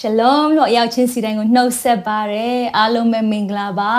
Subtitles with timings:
[0.00, 3.94] ရှလုံလို့အရောက်ချင်းစီတိုင်းကိုနှုတ်ဆက်ပါရယ်အားလုံးပဲမင်္ဂလာပါ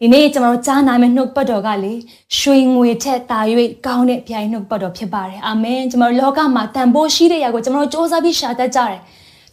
[0.00, 1.94] ဒီနေ့ကျွန်တော်တို့ကြားနိုင်မယ့်နှုတ်ပတ်တော်ကလေ
[2.38, 3.40] ရွှေငွေထက်တာ၍
[3.86, 8.98] ကောင်းတဲ့ဗျာဒိတ်နှုတ်ပတ်တော်ဖြစ်ပါတယ်အာမင်ကျွန်တော်တို့လောကမှာတန်ဖိုးရှိတဲ့ຢာကိုကျွန်တော်တို့စ조사ပြီးရှာတတ်ကြတယ်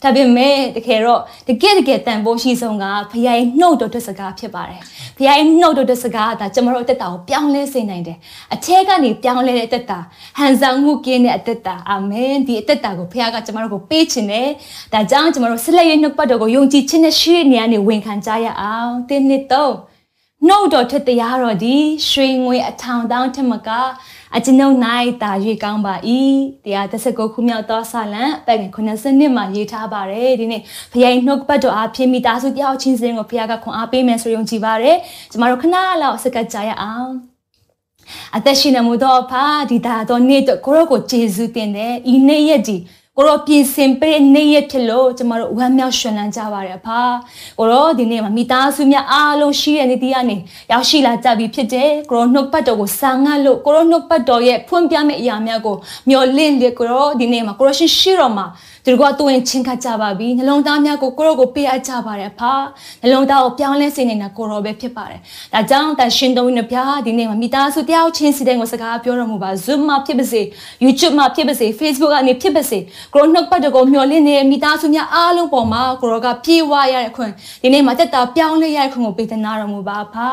[0.04, 4.80] ဒါပေမဲ့တကယ်တော့တကယ်တကယ်တန်ဖိုးရှိဆုံးကဖခင်ရဲ့နှုတ်တော်တဲ့စကားဖြစ်ပါတယ်
[5.16, 8.18] ဖခင်ရဲ့နှုတ်တော်တဲ့စကားကဒါကျွန်တော်တို့အသက်တာကိုပြောင်းလဲစေနိုင်တယ်
[8.54, 9.98] အထက်ကနေပြောင်းလဲတဲ့အသက်တာ
[10.38, 14.48] ဟန်ဆောင်မှုကင်းတဲ့အသက်တာအာမင်ဒီအသက်တာကိုဖခင်ကကျွန်တော်တို့ကိုပေးခြင်းတယ်
[14.92, 19.74] ဒါကြောင့်ကျွန်တော်တို့ဆက်လက်ရနှုတ်ပတ်တော်ကိုယုံကြည်ခြင်းနဲ့ရှိတဲ့နေရာနေဝင်ခံကြရအောင်တင်းနှစ်တော့
[20.48, 21.76] နှုတ်တော်ထက်တရားတော်ဒီ
[22.10, 23.70] ရွှေငွေအထောင်တောင်းထက်မက
[24.36, 24.76] အကျွန်ုပ်၌
[25.22, 25.32] တာ၍
[25.64, 25.94] ကောင်းပါ၏
[26.64, 34.96] တရား39ခုမြောက်သောဆာလံအပတ်ငယ်90နှစ်မှာရေးထားပါတယ်ဒီနေ့ဖခင်နှုတ်ပတ်တော်အားဖြင့်မိသားစုတယောက်ချင်းစင်းကိုဖခင်ကခွန်အားပေးမယ်ဆိုယုံကြည်ပါတယ်
[35.30, 37.10] ကျမတို့ခဏလောက်စကတ်ကြရအောင်
[38.36, 42.76] အသက်ရှင်နေမှုတော့ဖာဒီတာတော့နေ့တော့ကိုရောကိုဂျေဇုတင်တယ်ဤနေ့ရက်ဒီ
[43.18, 47.00] ကိုရောပြင်ဆင်ပေးနေရဖြစ်လို့ကျမတို့ဝမ်းမြောက်ရှင်လန်းကြပါရဖာ
[47.58, 50.36] ကိုရောဒီနေ့မှာမိသားစုများအားလုံးရှိတဲ့နေ့တည်းကနေ
[50.70, 55.76] ရောက်ရှိလာကြပြီဖြစ်တယ်ကိုရောနှုတ်ပတ်တော်ကိုစာငတ်လို့ကိုရောနှုတ်ပတ်တော်ရဲ့ဖွင့်ပြမယ့်အရာများကို
[56.08, 58.46] မျှော်လင့်လေကိုရောဒီနေ့မှာကိုရောရှိရှိတော်မှာ
[58.86, 62.52] သူတို့ကသူဝင်ချင်းခတ်ကြပါပြီနှလုံးသားများကိုကိုရောကိုပေးအပ်ကြပါတယ်ဖာ
[63.02, 65.20] နှလုံးသားကိုပြောင်းလဲစေနေတာကိုရောပဲဖြစ်ပါတယ်
[65.54, 70.42] ဒါကြောင့်တန်ရှင်တော်ဝင်ဖျားဒီနေ့မှာမိသားစုတယောက်ချင်းစီတဲ့ကိုစကားပြောတော်မူပါ Zoom မှာဖြစ်ပါစေ
[70.84, 72.78] YouTube မှာဖြစ်ပါစေ Facebook ကနေဖြစ်ပါစေ
[73.14, 77.32] ကိုရောနှုတ်ပတ်တကိုမျှော်လင့်နေတဲ့မိသားစုများအားလုံးပေါ်မှာကိုရောကပြေဝရတဲ့ခွင့်
[77.62, 80.28] ဒီနေ့မှာတက်တာပြောင်းလဲရတဲ့ခွင့်ကိုပေးသနာတော်မူပါဖာ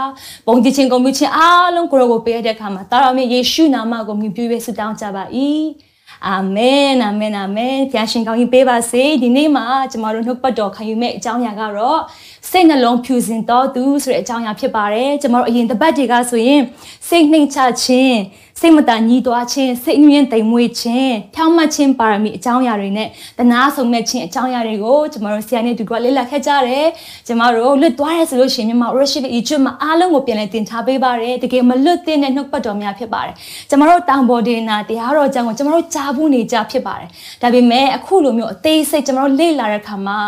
[0.47, 5.23] ပုံကြည့်ခြင်းကုန်မှုခြင်းအားလုံးကိုရောကိုပေးရတဲ့အခါမှာတာတော်မြတ်ယေရှုနာမကိုမြှုပ်ပြည့်ဆုတောင်းကြပါ၏
[6.27, 12.02] အာမင်အာမင်အာမင်ဖျာရှင်ကောင်းကြီးပေးပါစေဒီနေ့မှာကျမတို့နှုတ်ပတ်တော်ခံယူမဲ့အကြောင်းအရာကတော့
[12.49, 16.61] စိတ်နှလုံးဖြူစင်တော်သူဆိုတဲ့အကြောင်းအရာဖြစ်ပါတယ်ကျမတို့အရင်တပတ်တွေကဆိုရင်
[17.08, 18.17] စိတ်နှိမ်ချခြင်း
[18.64, 23.08] စိတ်မတန်ညီးသွားခြင်းစိတ်ညှင်းတိမ်မွေးခြင်းဖြောင်းမှတ်ခြင်းပါရမီအကြောင်းအရာတွေနဲ့
[23.39, 26.88] တနာဆုံမဲ့ခြင်းအကြောင်းအရာတွေကိုကျမတို့ဆရာနဲ့တူကလေ့လာခဲ့ကြတယ်
[27.27, 33.33] ကျမတို့လွတ်သွားရဲဆိုလို့ရှိရင်မြန်မာ worship Egypt မှာအားလုံးကိုပြန်လည်တင်ထားပေးပါတယ်တကယ်မလွတ်သင့်တဲ့နှုတ်ပတ်တော်များဖြစ်ပါတယ်
[33.70, 37.10] ကျမတို့တောင်ပေါ်ဒေနာတရားတော်ကြောင့်ကျမတို့ကြားဘူးနေကြဖြစ်ပါတယ်
[37.42, 40.20] ဒါပေမဲ့အခုလိုမျိုးအသေးစိတ်ကျမတို့လေ့လာတဲ့အခါမှာ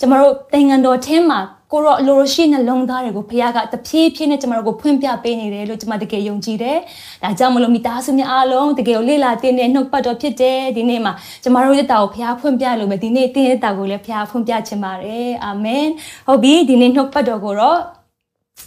[0.00, 1.40] ကျမတို့သင်္ကန်းတော်ထင်းမှာ
[1.72, 6.78] ကိုရောအလိုရှိနှလုံးသားတွေကိုဖခင်ကတဖြည်းဖြည်းနဲ့ကျမတို့ကိုဖွင့်ပြပေးနေတယ်လို့ကျမတကယ်ယုံကြည်တယ်။
[7.22, 15.86] ဒါကြောင့်မလို့မိသားစုများအားလုံးတကယ်ကိုလေ့လာတင်တဲ့နှုတ်ပတ်တော်ဖြစ်တယ်ဒီနေ့မှာကျမတို့ရဲ့တာကိုဖခင်ဖွင့်ပြလို့မယ်ဒီနေ့တင်းရဲ့တာကိုလည်းဖခင်ဖွင့်ပြချင်ပါတယ်။အာမင်။
[16.26, 17.78] ဟုတ်ပြီဒီနေ့နှုတ်ပတ်တော်ကိုတော့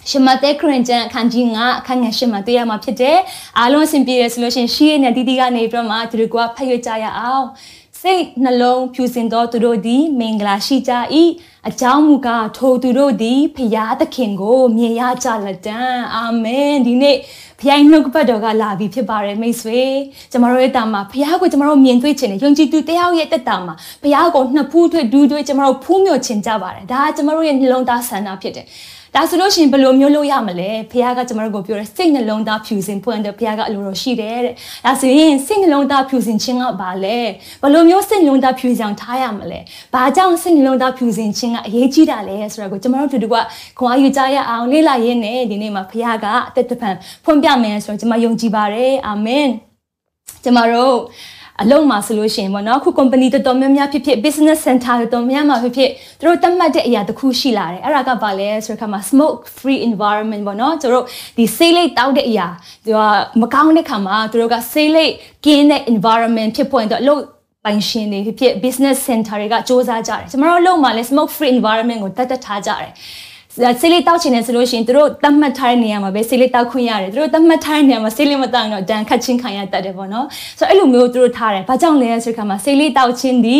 [0.09, 3.17] ရှမတဲခရင်ကျန်အခန်းကြီး9အခန်းငယ်10မှာတွေ့ရမှာဖြစ်တယ်။
[3.59, 7.45] အားလုံးအဆင်ပြေရဆိုလို့ရှိရင်ရှီးရတဲ့တီတီကနေပြီးတော့မှသူတို့ကဖတ်ရကြရအောင်။
[8.01, 10.93] စိတ်နှလုံးဖြူစင်သောသူတို့သည်မင်္ဂလာရှိကြ၏
[11.69, 15.79] အကြောင်းမူကားထိုသူတို့သည်ဖရာသခင်ကို မြင်ရကြလက်တံ
[16.15, 17.17] အာမင်ဒီနေ့
[17.61, 19.81] ဖျိုင်းနှုတ်ပတ်တော်ကလာပြီဖြစ်ပါတယ်မိတ်ဆွေ
[20.31, 28.67] ကျမတို့ရဲ့တာမှာဖရာကိုကျမတို့မြင်တွေ့ခြင်းနဲ့ယုံကြည်သူတယောက်ရဲ့တက်တာမှာဖရာကိုနှစ်ဖူးထွေးဒူးထွေးကျမတို့ဖူးမြော်ခြင်းကြပါတယ်ဒါကကျမတို့ရဲ့နှလုံးသားဆန္ဒဖြစ်တယ်
[29.15, 34.53] ဒါဆိုလို့ရှိရင်ဘယ်လိုမျိုးလုပ်ရမလဲဖခင်ကကျွန်တော်တို့ကိုပြောတယ်စိတ်နှလုံးသားဖြူစင်ဖွင့်တယ်ဖခင်ကအလိုတော်ရှိတယ်တဲ့
[34.85, 37.17] ဒါဆိုရင်စိတ်နှလုံးသားဖြူစင်ခြင်းကဘာလဲ
[37.61, 39.59] ဘယ်လိုမျိုးစိတ်နှလုံးသားဖြူစင်ထားရမလဲ
[39.93, 43.35] ဘာကြောင့်စိတ်နှလုံးသားဖြူစင်ခြင်းကအရေးကြီးတာလဲဆိုတော့ကိုကျွန်တော်တို့တူတူက
[43.79, 46.89] ခွန်အားယူကြရအောင်လေ့လာရင်းနဲ့ဒီနေ့မှာဖခင်ကအသက်တပံ
[47.25, 49.47] ဖွင့်ပြမယ်ဆိုတော့ကျွန်မယုံကြည်ပါတယ်အာမင်
[50.43, 50.97] ကျွန်တော်တို့
[51.61, 61.05] အလုံးမှာဆိုလို့ရှိရင်ပေါ့နော်အခု company တော်တော်များများဖြစ်ဖြစ် business center တော်တော်များများဖြစ်ဖြစ်သူတို့တတ်မှတ်တဲ့အရာတစ်ခုရှိလာတယ်အဲ့ဒါကဘာလဲဆိုတော့ခါမှာ smoke free environment ပေါ့နော်သူတို့
[61.37, 62.47] ဒီဆေးလိပ်တောက်တဲ့အရာ
[62.85, 62.99] သူက
[63.41, 65.11] မကောင်းတဲ့ခါမှာသူတို့ကဆေးလိပ်
[65.45, 67.21] ကင်းတဲ့ environment ဖြစ်ပေါ်ရင်တော့အလုပ်
[67.65, 72.91] ပိုင်ရှင်တွေဖြစ်ဖြစ် business center တွေကစ조사ကြတယ်ကျွန်တော်တို့အလုပ်မှာလဲ smoke free environment ကိုတတ်တတ်ထားကြတယ်
[73.81, 80.25] ဆေးလေးတောက်ချင်တယ်ဆိုလို့ရှိရင်တို့တတ်မှတ်ထားတဲ့နေရာမှာပဲဆေးလေးတောက်ခွင့်ရတယ်တို့တတ်မှတ်ထားတဲ့နေရာမှာဆေးလေးမတောက်တော့ဒဏ်ခတ်ချင်းခံရတတ်တယ်ပေါ့နော်
[80.59, 83.57] ဆိုတော့အဲ့လိုမျိုးတို့ထားတယ်ဘာကြောင့်လဲဆိုတဲ့ခါမှာဆေးလေးတောက်ချင်းဒီ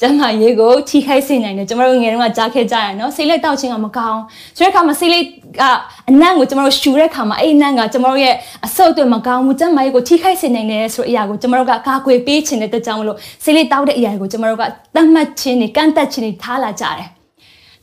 [0.00, 4.20] ကျန်းမာရေးကိုထိခိုက်စေနိုင်တယ်ကျမတို့ငယ်တုန်းကကြားခဲ့ကြရနော်ဆေးလေးတောက်ချင်းကမကောင်း
[4.56, 5.24] ဆိုတဲ့ခါမှာဆေးလေး
[5.60, 5.62] က
[6.10, 8.34] အနံ့ကိုကျမတို့ရှူတဲ့ခါမှာအဲ့အနံ့ကကျမတို့ရဲ့
[8.66, 14.62] အဆုပ်တွေမကောင်းဘူးကျန်းမာရေးကိုထိခိုက်စေနိုင်တယ်ဆိုတဲ့အရာကိုကျမတို့ကကာကွယ်ပေးခြင်းတဲ့တကြောင်မလို့ဆေးလေးတောက်တဲ့အရာကိုကျမတို့က
[14.94, 17.19] တတ်မှတ်ခြင်းနဲ့ကန့်သက်ခြင်းနဲ့ထားလာကြတယ်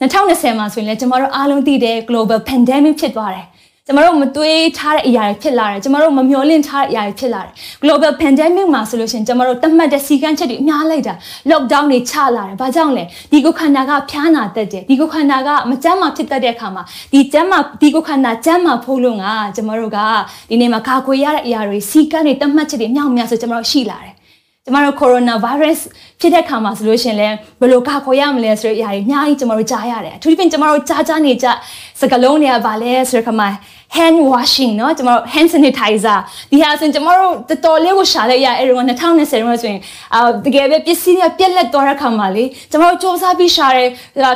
[0.02, 3.48] 2020မှာဆိုရင်လည်းကျမတို့အားလုံးသိတဲ့ global pandemic ဖြစ်သွားတယ်
[3.88, 7.52] ကျမတို့မတွေးထားတဲ့အရာတွေဖြစ်လာတယ်ကျမတို့မမျှော်လင့်ထားတဲ့အရာတွေဖြစ်လာတယ်
[7.84, 11.14] global pandemic မှာဆိုလို့ရှိရင်ကျမတို့တတ်မှတ်တဲ့စီကံချက်တွေအများလိုက်တာ
[11.52, 16.84] lockdown တွေချလာတယ်ဘာကြောင့်လဲဒီကိုခန္ဓာကဖျားနာတတ်တယ်ဒီကိုခန္ဓာကမကြမ်းမာဖြစ်တတ်တဲ့အခါမှာ
[17.14, 20.00] ဒီကြမ်းမာဒီကိုခန္ဓာကြမ်းမာဖို့လို့ငါကျမတို့က
[20.50, 24.17] ဒီနေ့မှာကာကွယ်ရတဲ့အရာတွေစီကံတွေတတ်မှတ်ချက်တွေအများအများဆိုကျမတို့ရှိလာတယ်
[24.68, 25.80] ကျမတို့ coronavirus
[26.19, 27.30] ဖြစ်တဲ့ခါမှာဆိုလို့ရှင်လဲ
[27.60, 31.48] ဘယ်လိုကာကွယ်ရမလဲဆိုတဲ့အရာတွေအများကြီးကျမတို့ကြားရတယ်အထူးသဖြင့်ကျမတို့ကြားကြားနေကြ
[32.02, 33.50] စကလုံးတွေကဗာလဲဆိုတဲ့ခါမှာ
[33.97, 36.19] hand washing เนาะကျမတို့ hand sanitizer
[36.50, 39.38] ဒီဟာဆိုရင်ကျမတို့တော်တော်လေးကိုရှာလိုက်ရအဲ့တော့2020တုန်းကဆို
[39.70, 39.81] ရင်
[40.14, 43.88] အာတကယ်ပဲပစ္စည်းတွေပြက်လက်သွားတဲ့ခါမှာလေကျမတို့စူးစမ်းပြီးရှာတယ်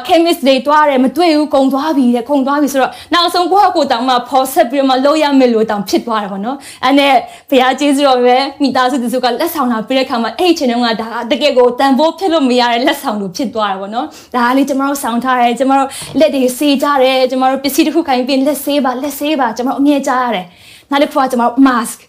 [0.06, 7.14] chemist တွေတွားတယ်မတွေ့ဘူးကုန်သွားပြီတဲ့ကုန်သွားပြီဆိုတော့နောက်ဆုံးကိုယ့်ဟာကိုယ်တောင်မှဖော်ဆက်ပြီးတော့မှလုပ်ရမယ်လို့တောင်ဖြစ်သွားတယ်ပေါ့နော်အဲ့နဲ့
[7.50, 15.88] ဘုရားကျေးဇူးတော်ပဲမိသားစုသူစုကလက်ဆောင်လာပြီးတဲ့ခါမှာအဲ့ဒီချိန်တုန်းကဒါကတကယ်ကိုတန်ဖိုးဖြစ်လို့မရတဲ့လက်ဆောင်လို့ဖြစ်သွားတယ်ပေါ့နော်ဒါကလေကျမတို့ဆောင်းထားတယ်ကျမတို့
[16.19, 20.45] လက်တွေစေးကြတယ်ကျမတို့ပစ္စည်းတစ်ခုခိုင်းပြီးလက်ဆေးပါလက်ဆေးပါ ပါကျွန်တော်အမြဲကြားရတယ်
[20.91, 21.99] နောက်တစ်ခုကကျွန်တော် mask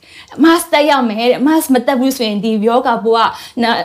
[0.45, 3.21] mask တက်ရမယ်တဲ့ mask မတက်ဘူးဆိုရင်ဒီယောဂပိုးက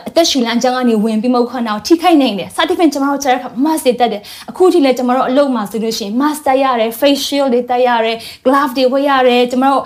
[0.08, 9.82] အသက်ရှူလမ်းကြောင်းကနေဝင်ပြီးမဟုတ်ခဏထိခိုက်နိုင်တယ်စသဖြင့်ကျွန်တော်တို့ကြားတဲ့အခါ mask တွေတက်တယ်အခုထိလည်းကျွန်တော်တို့အလုပ်မှာဆိုလို့ရှိရင် mask တက်ရတယ် face shield တွေတက်ရတယ် glove တွေဝတ်ရတယ်ကျွန်တော်တို့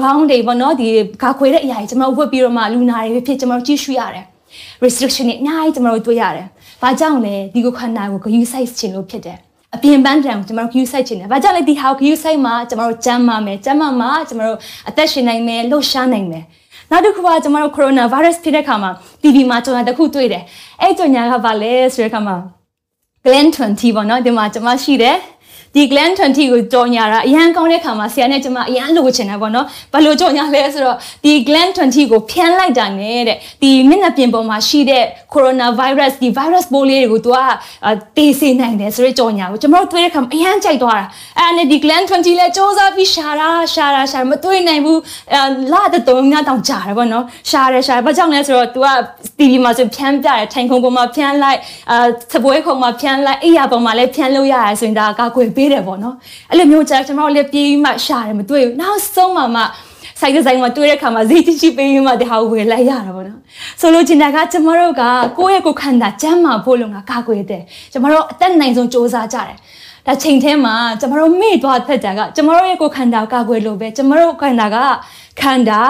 [0.00, 0.88] gown တွေပေါ့နော်ဒီ
[1.22, 4.24] ကာခွေတဲ့အရာတွေကျွန်တော်တို့ဝတ်ပြီးတော့မှလူနာတွေဖြစ်ကျွန်တော်တို့ကြည့်ရှုရတယ်
[4.84, 6.46] restriction တွေအများကြီးကျွန်တော်တို့တွေ့ရတယ်။
[6.82, 9.38] ဘာကြောင့်လဲဒီကိုခန္ဓာကိုဂရုစိုက်ခြင်းလို့ဖြစ်တယ်။
[9.74, 16.44] အပြင်ပန်းတံကိုကျွန်တော်တို့ view site ချင်တယ်။ဘာကြောင့်လဲဒီဟာကို view site မှာကျွန်တော်တို့ကျမ်းမာမယ်။ကျမ်းမာမှာကျွန်တော်တို့အသက်ရှင်နိုင်မယ်လှုပ်ရှားနိုင်မယ်။
[16.90, 18.90] နောက်တစ်ခုကကျွန်တော်တို့ corona virus ဖြစ်တဲ့ခါမှာ
[19.22, 20.42] TV မှာကျွန်တော်တခုတွေ့တယ်။
[20.80, 22.36] အဲ့ကြော်ညာကဘာလဲဆိုတဲ့ခါမှာ
[23.24, 25.16] Glen 20ပေါ့နော်ဒီမှာကျွန်မရှိတယ်။
[25.75, 35.03] ဒီ Glen 20ကိုကြော်ညာတာအရန်ကောင်းတဲ့ခါမှာဆရာနဲ့ကျမအရန်လိုချင်တယ်ပေါ့နော်ဘယ်လိုကြော်ညာလဲဆိုတော့ဒီ Glen 20ကိုဖျန်းလိုက်တာနဲ့တဲ့ဒီမျက်နှာပြင်ပေါ်မှာရှိတဲ့
[35.33, 37.37] coronavirus ဒီ virus ပိုးလေးတွေကို तू က
[38.17, 41.05] တေးစေနိုင်တယ်ဆိုတဲ့ကြော်ညာကိုကျွန်တော်တို့တွေ့တဲ့ခါမှာအရန်ကြိုက်သွားတာ
[41.39, 44.99] အဲ့ဒါနဲ့ဒီ Glen 20လဲစ조사ပြီးရှာတာရှာတာရှာမတွေ့နိုင်ဘူး
[45.73, 48.87] လာတဲ့တုံးညတောင်ကြာတယ်ပေါ့နော်ရှာတယ်ရှာဘာကြောင့်လဲဆိုတော့ तू က
[49.39, 51.59] TV မှာဆိုဖျန်းပြတယ်ထိုင်ခုံပေါ်မှာဖျန်းလိုက်
[51.91, 56.14] အာစပွဲခုံမှာဖျန်းလိုက်အိယာပေါ်မှာလည်းဖျန်းလို့ရရဆိုရင်ဒါကာကွယ်ပေး းတယ်ပေါ့နော်
[56.50, 59.62] အဲ့လိုမျိုးကြာကျွန်တော်လည်းပြေးပြီးမှရှာတယ်မတွေ့ဘူးနောက်ဆုံးမှမှ
[60.20, 63.40] ဆိုင်ဒီဇိုင်းမှာတွေ့တဲ့ခါမှာဈေးကြီးကြီးပေးပြီးမှဒီဟာကိုဝယ်လိုက်ရတာပေါ့နော်
[63.80, 65.02] ဆိုလိုချင်တာကကျမတို့က
[65.38, 67.62] ကိုယ့်ရဲ့ကိုယ်ခန္ဓာကျန်းမာဖို့လုံကကာကွယ်တဲ့
[67.92, 69.56] ကျမတို့အသက်နိုင်ဆုံးစ조사ကြတယ်
[70.06, 74.76] ဒါချိန်ထဲမှာကျမတို့မေ့သွားသက်တာကကျမတို့ရဲ့ကိုယ်ခန္ဓာကာကွယ်လို့ပဲကျမတို့ခန္ဓာက
[75.40, 75.80] ခန္ဓာ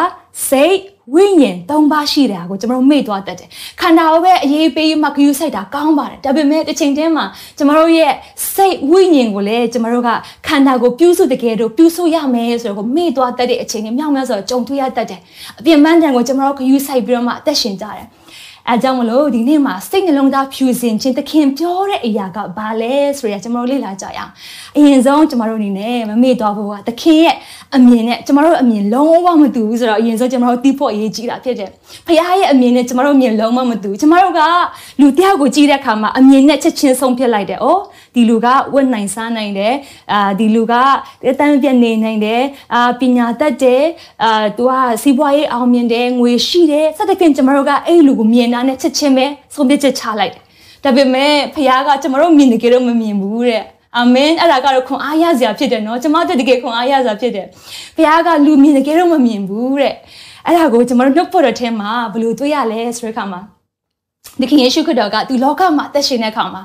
[0.49, 0.79] စိတ်
[1.13, 3.49] ဝိညာဉ်၃ပါးရှိတယ်ကိုကျွန်တော်တို့မေ့သွားတတ်တယ်
[3.81, 7.25] ခန္ဓာကိုပဲအရေးပေးမှဂရုစိုက်တာကောင်းပါတယ်ဒါပေမဲ့တစ်ချိန်တည်းမှာ
[7.57, 8.13] ကျွန်တော်တို့ရဲ့
[8.55, 10.11] စိတ်ဝိညာဉ်ကိုလည်းကျွန်တော်တို့က
[10.47, 15.21] ခန္ဓာကိုပြုစုတကယ်တော့ပြုစုရမယ်ဆိုတော့မေ့သွားတတ်တဲ့အချိန်တွေမြောက်များဆိုတော့ကြုံတွေ့ရတတ်တယ်
[15.59, 18.07] အပြင်ပန်းတန်ကိုကျွန်တော်တို့ဂရုစိုက်ပြီးတော့မှအသက်ရှင်ကြတယ်
[18.71, 24.31] အဲကြောင့်မလို့ဒီနေ့မှာစိတ်နှလုံးသားဖြူစင်ခြင်းသခင်ပြောတဲ့အရာကဘာလဲဆိုရကျွန်တော်တို့လေ့လာကြရအောင်
[24.77, 27.35] အရင်ဆုံးကျွန်တော်တို့အနေနဲ့မမေ့သွားဖို့ကသခင်ရဲ့
[27.77, 31.71] အမြင်နဲ့ကျွန်တော်တို့အမြင်လုံးဝမတူဘူးဆိုတော့အရင်ဆုံးကျွန်တော်တို့သိဖို့အရေးကြီးတာဖြစ်တယ်
[32.07, 34.41] ဖခင်ရဲ့အမြင်နဲ့ကျွန်တော်တို့အမြင်လုံးဝမတူဘူးကျွန်တော်တို့က
[35.01, 37.81] လူတယောက်ကိုကြည့်တဲ့အခါမှာအမြင်နဲ့ချက်ချင်းဆုံးဖြတ်လိုက်တယ်။အော်
[38.15, 39.75] ဒီလူကဝတ်နိုင်စားနိုင်တယ်
[40.13, 40.73] အာဒီလူက
[41.29, 42.43] အတန်းပြတ်နေနိုင်တယ်
[42.75, 43.85] အာပညာတတ်တယ်
[44.25, 44.73] အာသူက
[45.03, 50.43] စီးပွားရေးအောင်မြင်တယ်ငွေရှိတယ်စသဖြင့်ကျွန်တော်တို့ကအဲ့လူကိုမြင်တာနဲ့ချက်ချင်းပဲဆုံးဖြတ်ချက်ချလိုက်တယ်။
[50.85, 53.65] ဒါပေမဲ့ဖခင်ကကျွန်တော်တို့မြင်နေကြတော့မမြင်ဘူးတဲ့။
[53.97, 57.47] အာမင်အဲ့ဒါကတော့ခွန်အားရစရာဖြစ်တယ်နော်ကျွန်မတို့တကယ်ခွန်အားရစရာဖြစ်တယ်
[57.97, 59.95] ဘုရားကလူမြင်တကယ်တော့မမြင်ဘူးတဲ့
[60.47, 63.41] အဲ့ဒါကိုကျွန်တော်တို့နှုတ်ဖို့တဲ့ထဲမှာဘယ်လိုတွေ့ရလဲဆိုတဲ့အခါမှာ
[64.41, 66.63] သခင်ယေရှုခရစ်တော်ကသူလောကမှာအသက်ရှင်တဲ့အခါမှာ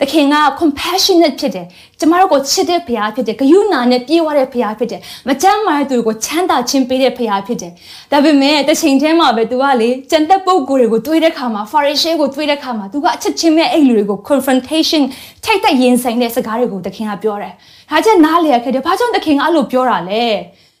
[0.00, 1.66] သခင်က compassionate ဖြစ်တယ်
[2.00, 7.72] ကျမတို့ကိုချစ်တဲ့ဘုရားဖြစ်တယ်ဂရုဏာနဲ့ပြေဝတဲ့ဘုရားဖြစ်တယ်မကြမ်းမာတဲ့သူကိုချမ်းသာခြင်းပေးတဲ့ဘုရားဖြစ်တယ်
[8.12, 15.02] ဒါပေမဲ့တစ်ချိန်တည်းမှာပဲသူကလေကြံတဲ့ပုံကိုယ်တွေကိုတွေးတဲ့ခါမှာ Pharisee ကိုတွေးတဲ့ခါမှာသူကအချစ်ချင်းမဲ့အဲ့လူတွေကို confrontation
[15.44, 17.52] ထိတ်တဲ့ရင်ဆိုင်တဲ့စကားတွေကိုသခင်ကပြောတယ်
[17.90, 20.24] ဒါချက်နားလေရခဲ့တယ်ဘာကြောင့်သခင်ကအဲ့လိုပြောတာလဲ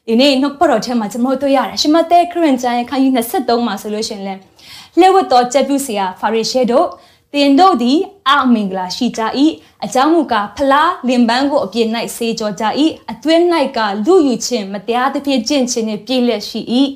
[0.08, 4.34] ဒီနေ့နှုတ်ပတ်တော်ထဲမှာကျွန်တော်တို့တွေ့ရတယ်ရှမသက်ခရစ်ကျမ်းရဲ့ခန်းကြီး23မှာဆိုလို့ရှိရင်လဲ
[5.00, 6.86] လက်ဝတ်တော်ကျက်ပြုစရာ Pharisee တို့
[7.36, 9.22] တင်တို့သည်အမင်္ဂလာရှိကြ၏
[9.84, 12.64] အကြောင်းမူကားဖလားလင်ပန်းကိုအပြည့်၌ဆေးကြောကြ၏
[13.10, 13.42] အတွင်း၌
[13.76, 16.60] ကလူယူခြင်းမတရားသဖြင့်ကျင့်ခြင်းနှင့်ပြည့်လျက်ရှိ၏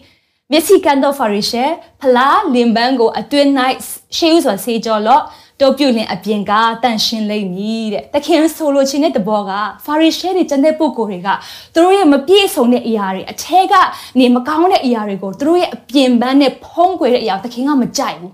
[0.51, 1.65] မျက်စိကန်သောဖာရိရှဲ
[2.01, 3.49] ဖလားလင်ပန်းကိုအတွင်း၌
[4.17, 5.23] ရှေးဥစွာဆေးကြောလော့
[5.61, 9.53] တို့ပြုလင်အပြင်ကတန့်ရှင်းလိမ့်မည်တဲ့တခင်ဆိုလိုချင်တဲ့တဘောက
[9.85, 11.29] ဖာရိရှဲတွေကျန်တဲ့ပုဂ္ဂိုလ်တွေက
[11.75, 13.75] သူတို့ရဲ့မပြည့်စုံတဲ့အရာတွေအထဲက
[14.19, 18.33] နေမကောင်းတဲ့အရာတွေကိုသူတို့ရဲ့အပြင်ပန်းနဲ့ဖုံးကွယ်တဲ့အရာတခင်ကမကြိုက်ဘူး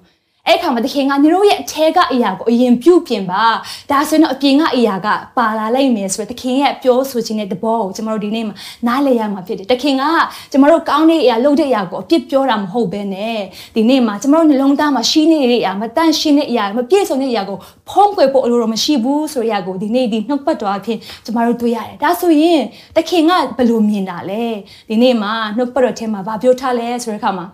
[0.48, 3.44] အဲ့ခါမှာသခင်ကညီတို့ရဲ့အထဲကအရာကိုအရင်ပြုပြင်ပါ
[3.90, 8.54] ဒါဆိုရင်တော့အပြင်ကအရာကပါလာလိုက်မယ်ဆိုတော့သခင်ရဲ့ပြောဆိုခြင်းတဲ့သဘောကိုကျွန်တော်တို့ဒီနေ့မှာ
[8.86, 10.02] နားလည်ရမှာဖြစ်တယ်သခင်က
[10.50, 13.38] ကျွန်တော်တို့ကောင်းတဲ့အရာလုပ်တဲ့အရာကိုအပြစ်ပြောတာမဟုတ်ဘဲနဲ့
[13.76, 22.60] ဒီနေ့မှာကျွန်တော်တို့နှလုံးသားမှာရှိနေတဲ့အရာမတန့်ရှင်းတဲ့အရာမပြည့်စုံတဲ့အရာကိုဖုံးကွယ်ဖို့အလိုတော်မရှိဘူးဆိုတဲ့အရာကိုဒီနေ့ဒီနှုတ်ပတ်တော်အဖြစ်ကျွန်တော်တို့တွေ့ရတယ်ဒါဆိုရင်
[22.96, 24.44] သခင်ကဘယ်လိုမြင်တာလဲ
[24.88, 27.46] ဒီနေ့မှာနှုတ်ပတ်တော်ထဲမှာဗာပြောထားလဲဆိုတဲ့အခါမှာ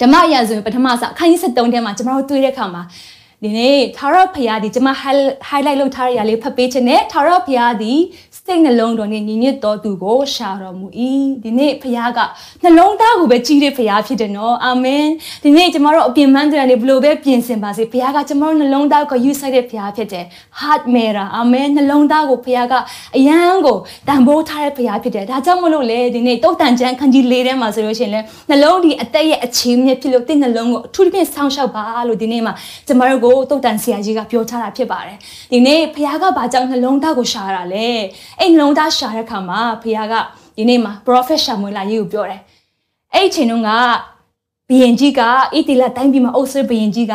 [0.00, 2.82] ဓမ္မအရာဆိုပထမစအခန်းကြီး73ထဲမှာကျွန်တော်တို့တွေ့တဲ့အခါမှာ
[3.44, 4.88] ဒီနေ့သာရဖရာဒီကျွန်မ
[5.48, 7.92] highlight လုပ်ထားတဲ့အရာလေးဖတ်ပေးခြင်းနဲ့သာရဖရာဒီ
[8.46, 10.86] စိတ်နှလုံးတော်နဲ့ညီညွတ်တော်သူကိုရှာတော်မူ၏
[11.44, 12.20] ဒီနေ့ဖခင်က
[12.62, 15.04] နှလုံးသားကိုပဲကြီးတဲ့ဖခင်ဖြစ်တယ်နော်အာမင်
[15.44, 20.24] ဒီနေ့ကျမတို့အပြင်ပန်းတဲ့နေဘလို့ပဲပြင်ဆင်ပါစေဖခင်ကကျမတို့နှလုံးသားကိုယူဆိုင်တဲ့ဖခင်ဖြစ်တယ်
[20.60, 22.74] heart matter အာမင်နှလုံးသားကိုဖခင်က
[23.16, 28.20] အယံကိုတန်ဖိုးထားတဲ့ဖခင်ဖြစ်တယ်ဒါကြောင့်မလို့လေဒီနေ့တုတ်တန်ချမ်းခန်းကြီးလေးထဲမှာဆိုလို့ရှိရင်လေ
[28.50, 32.52] နှလုံးဒီအသက်ရဲ့အခြေမြစ်ဖြစ်လို့တဲ့နှလုံးကိုအထူးသဖြင့်ဆောင်းလျှောက်ပါလို့ဒီနေ့မှာ
[32.88, 35.18] ကျမတို့ကိုတုတ်တန်ဆရာကြီးကပြောထားတာဖြစ်ပါတယ်
[35.52, 37.88] ဒီနေ့ဖခင်ကဘာကြောင့်နှလုံးသားကိုရှာတာလဲ
[38.40, 40.14] အဲ့နှလုံးသားရှာတဲ့အခါမှာဖခင်က
[40.56, 42.40] ဒီနေ့မှာ prophet ရှာမွေလာရေးကိုပြောတယ်
[43.14, 43.70] အဲ့အချိန်တုန်းက
[44.68, 47.14] ဘီရင်ကြီးကဣတိလတိုင်းပြည်မှာအုပ်ဆဘီရင်ကြီးက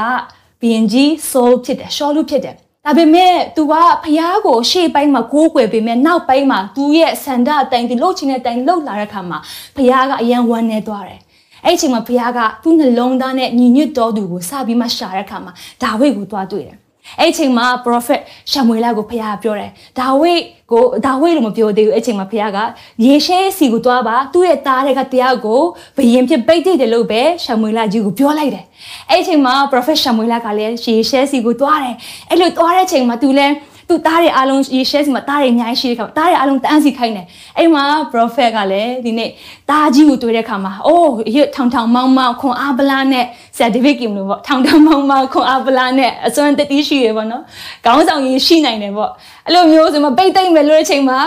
[0.62, 3.74] ဘီရင်ကြီးဆိုးဖြစ်တယ်ရှောလူဖြစ်တယ်ဒါပေမဲ့ तू က
[4.04, 9.38] ဖျားကိုရှေ့ပိုင်းမှာကိုးကွယ်ပေမဲ့နောက်ပိုင်းမှာ तू ရဲ့စန္ဒအတိုင်းဒီလှုပ်ချင်တဲ့အတိုင်းလှုပ်လာတဲ့ခါမှာ
[9.76, 11.20] ဖျားကအယံဝမ်းနေသွားတယ်
[11.66, 15.52] အဲ့အချိန်မှာဖျားကသူ့နှလုံးသားနဲ့ညီညွတ်တော်သူကိုစပြီးမှရှာတဲ့ခါမှာ
[15.82, 16.80] ဒါဝိဒ်ကိုသွားတွေ့တယ်
[17.20, 22.60] အဲ့ချိန်မှာ prophet ရှမွေလကိုဖခင်ပြောတယ်ဒါဝိဒ်ကိုဒါဝိဒ်လို့မပြောသေးဘူးအဲ့ချိန်မှာဖခင်က
[23.06, 25.62] ယေရှဲစီကိုတွားပါသူ့ရဲ့သားတွေကတရားကို
[25.98, 28.66] ဘယင်ဖြစ်ပိတ်တိတယ်လို့ပဲရှမွေလကြီးကိုပြောလိုက်တယ်
[29.10, 31.96] အဲ့ချိန်မှာ prophet ရှမွေလကလည်းယေရှဲစီကိုတွားတယ်
[32.30, 33.54] အဲ့လိုတွားတဲ့ချိန်မှာသူလည်း
[33.90, 37.26] သူ့သားတွေအားလုံးယေရှဲစီမှာသားတွေအများကြီးရှိတဲ့ခါသားတွေအားလုံးတန်းစီခိုင်းတယ်
[37.58, 39.30] အဲ့မှာ prophet ကလည်းဒီနေ့
[39.70, 43.26] သားကြီးကိုတွေ့တဲ့ခါမှာအိုးရွတ်ထောင်ထောင်မောင်းမောင်းခွန်အားပလားနဲ့
[43.58, 47.44] ဆရာဒေးဗစ်ကင်လို့ပေါ့ထောင်ထောင်မောင်းမောင်းခွန်အားပလားနဲ့အစွမ်းတတိရှိရပေါ့နော်
[47.86, 49.12] ခေါင်းဆောင်ကြီးရှိနိုင်တယ်ပေါ့
[49.46, 51.20] အဲ့လိုမျိုးဆိုမှပိတ်သိမ့်မယ်လို့တဲ့ချိန်မှာ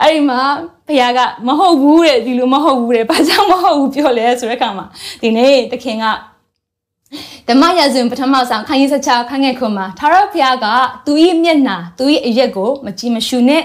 [0.00, 0.40] အဲ့ဒီမှာ
[0.86, 4.86] ဖခင်ကမဟုတ်ဘူးတဲ့ဒီလိုမဟုတ်ဘူးတဲ့ဘာကြောင့်မဟုတ်ဘူးပြောလဲဆိုတဲ့ခါမှာ
[5.22, 6.04] ဒီနေ့တခင်က
[7.48, 10.66] ဓမ္မရာဇဝင်ပထမဆောင်ခန်းကြီးဆက်ချခန်းငယ်ခွန်မှာထာဝရဘုရားက
[11.06, 13.62] သူ၏မျက်နှာသူ၏အရက်ကိုမကြည်မရှုနဲ့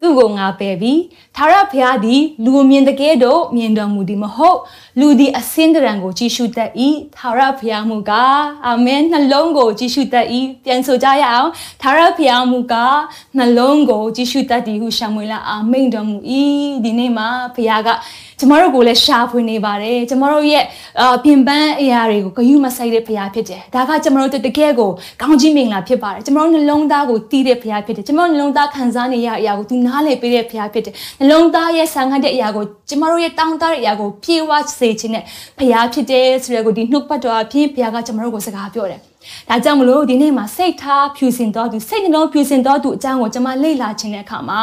[0.00, 1.00] သူ့ကိုငါပယ်ပြီး
[1.36, 4.58] ထာဝရဘုရားသည်လူမြင်တကယ်တော့မြင်တော်မူသည်မဟုတ်
[5.00, 6.70] လူသည်အစင်းတရံကိုကြည်ရှုတတ်၏
[7.16, 10.26] ထာဝရဘုရားမူကားအာမင်နှလုံးကိုကြည်ရှုတတ်၏
[10.64, 11.50] ပြန်ဆိုကြရအောင်
[11.82, 12.98] ထာဝရဘုရားမူကား
[13.36, 16.16] နှလုံးကိုကြည်ရှုတတ်သည်ဟုရှမွေလအာမိန်တော်မူ၏
[16.84, 17.88] ဒီနေ့မှာဘုရားက
[18.40, 20.64] ကျမတို့ကိုလည်းရှာဖွေနေပါတယ်ကျမတို့ရဲ့
[21.24, 24.90] ပြင်ပန်းအရာတွေကိုဂယုမဆိုင်တဲ့ဘုရားဖြစ်တယ်ဒါကကျမတို့တကယ်ကို
[25.22, 35.24] ကောင်းကြီးမင်္ဂလာဖြစ်ပါတယ်ကျမတို့နှလုံးသားကိုတီးတဲ့ဘုရားဖြစ်တယ်ကျမတို့နှလုံးသားခံစားနေရတဲ့အရာကိုသူနားလည်ပေးတဲ့ဘုရားဖြစ်တယ်နှလုံးသားရဲ့ဆံခတ်တဲ့အရာကိုကျမတို့ရဲ့တောင်းတတဲ့အရာကိုပြေဝစေခြင်းနဲ့
[35.58, 39.00] ဘုရားဖြစ်တယ်ဆိုရကိုဒီနှုတ်ပတ်တော်အဖြစ်ဘုရားကကျမတို့ကိုစကားပြောတယ်
[39.48, 44.62] ဒါကြောင့်မလို့ဒီနေ့မှာစိတ်ထားဖြူစင်တော်သူစိတ်နှလုံးဖြူစင်တော်သူအကြောင်းကိုကျွန်မလေ့လာခြင်းတဲ့အခါမှာ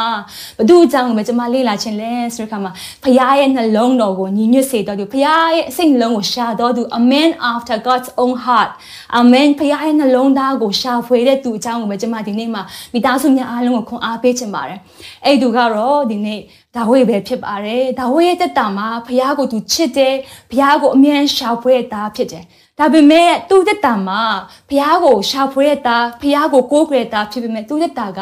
[0.58, 8.70] ဘသူအကြောင်းကိုပဲကျွန်မလေ့လာခြင်းလဲဆိုတဲ့အခါမှာဖခင်ရဲ့နှလုံးတော်ကိုညီညွတ်စေတော်သူဖခင်ရဲ့စိတ်နှလုံးကိုရှာတော်သူ a man after God's own heart
[9.18, 14.80] amen ဖခင်ရဲ့နှလုံးသားကိုရှာဖွေတဲ့သူအကြောင်းကိုပဲကျွန်မဒီနေ့မှာမိသားစုများအားလုံးကိုခွန်အားပေးခြင်းပါတယ်
[15.24, 16.40] အဲ့သူကတော့ဒီနေ့
[16.76, 20.14] ဒါဝိပဲဖြစ်ပါတယ်ဒါဝိရဲ့တက်တာမှာဖခင်ကိုသူချစ်တယ်
[20.50, 22.44] ဖခင်ကိုအမြဲရှာဖွေတာဖြစ်တယ်
[22.80, 24.22] ဒါပေမဲ့သူတက်တာမှာ
[24.68, 28.20] ဘုရားကိုရှာဖွေတဲ့တာဘုရားကိုကိုးကွယ်တာဖြစ်ပေမဲ့သူတက်တာက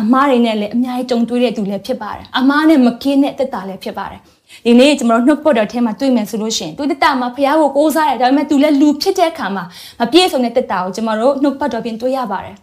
[0.00, 4.20] အမားတွေနဲ့လည်းအများကြီးကြုံတွေ့တဲ့သူလည်းဖြစ်ပါတယ်အမားနဲ့မကင်းတဲ့တက်တာလည်းဖြစ်ပါတယ်
[4.66, 9.64] ဒီနေ့ကျွန်တော်နှုတ်ပတ်တော်ထဲမှာတွေ့မယ်ဆိုလို့ရှိရင်သူတက်တာမှာဘုရားကိုကိုးစားတယ်ဒါပေမဲ့သူလည်းလူဖြစ်တဲ့အခါမှာ
[10.00, 12.56] မပြည့်စုံတဲ့တက်တာကိုကျွန်တော်တို့နှုတ်ပတ်တော်ပြင်တွေ့ရပါတယ်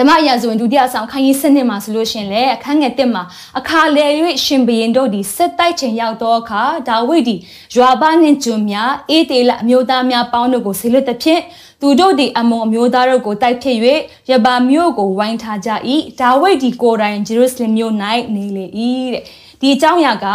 [0.00, 3.22] ဓမ္မရာဇဝင်ဒုတိယဆောင်ခန်းကြီး7မှာဆိုလို့ရှင်လေအခန်းငယ်1မှာ
[3.58, 4.06] အခါလေ၍
[4.44, 7.40] ရှင်ဘရင်တို့သည်စစ်တိုက်ချိန်ရောက်သောအခါဒါဝိဒ်သည်
[7.74, 11.42] ယွာဘနှင့်ဂျွန်များအေးတေလအမျိုးသားများပေါင်းတို့ကိုဆေလွတ်သဖြင့်
[11.80, 13.76] သူတို့သည်အမုံအမျိုးသားတို့ကိုတိုက်ဖြစ်၍
[14.30, 15.70] ယဘာမြို့ကိုဝိုင်းထားကြ၏
[16.20, 17.94] ဒါဝိဒ်သည်ကိုယ်တိုင်ဂျေရုဆလင်မြို့၌
[18.34, 18.66] နေလေ၏
[19.12, 19.22] တဲ့
[19.60, 20.26] ဒီအကြောင်းအရာက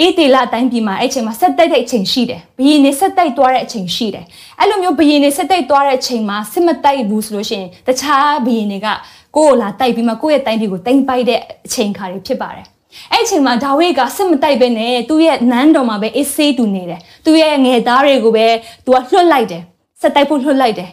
[0.00, 4.24] အေးတေလအတိုင်းပြည်မှာအဲ့ချိန်မှာဆက်တိုက်တဲ့အချိန်ရှိတယ်ဘယင်းနေဆက်တိုက်သွားတဲ့အချိန်ရှိတယ်
[4.58, 8.88] အဲ့လိုမျိုးဘယင်းနေဆက်တိုက်သွားတဲ့အချိန်မှာစစ်မတိုက်ဘူးဆိုလို့ရှိရင်တခြားဘယင်းတွေက
[9.36, 12.66] ကိုယ်ကိုလာတိုက်ပြီးမှကိုယ့်ရဲ့တိုင်းပြည်ကိုတင်ပိုက်တဲ့အချိန်ခါတွေဖြစ်ပါတယ်
[13.12, 18.46] အဲ့အချိန်မှာဒါဝိဒ်ကစစ်မတိုက်ပဲနဲ့သူ့ရဲ့နန်းတော်မှာပဲအေးဆေးတူနေတယ်သူ့ရဲ့ငယ်သားတွေကိုပဲ
[18.84, 19.62] သူကလွှတ်လိုက်တယ်
[20.00, 20.90] ဆက်တိုက်ဖို့လွှတ်လိုက်တယ်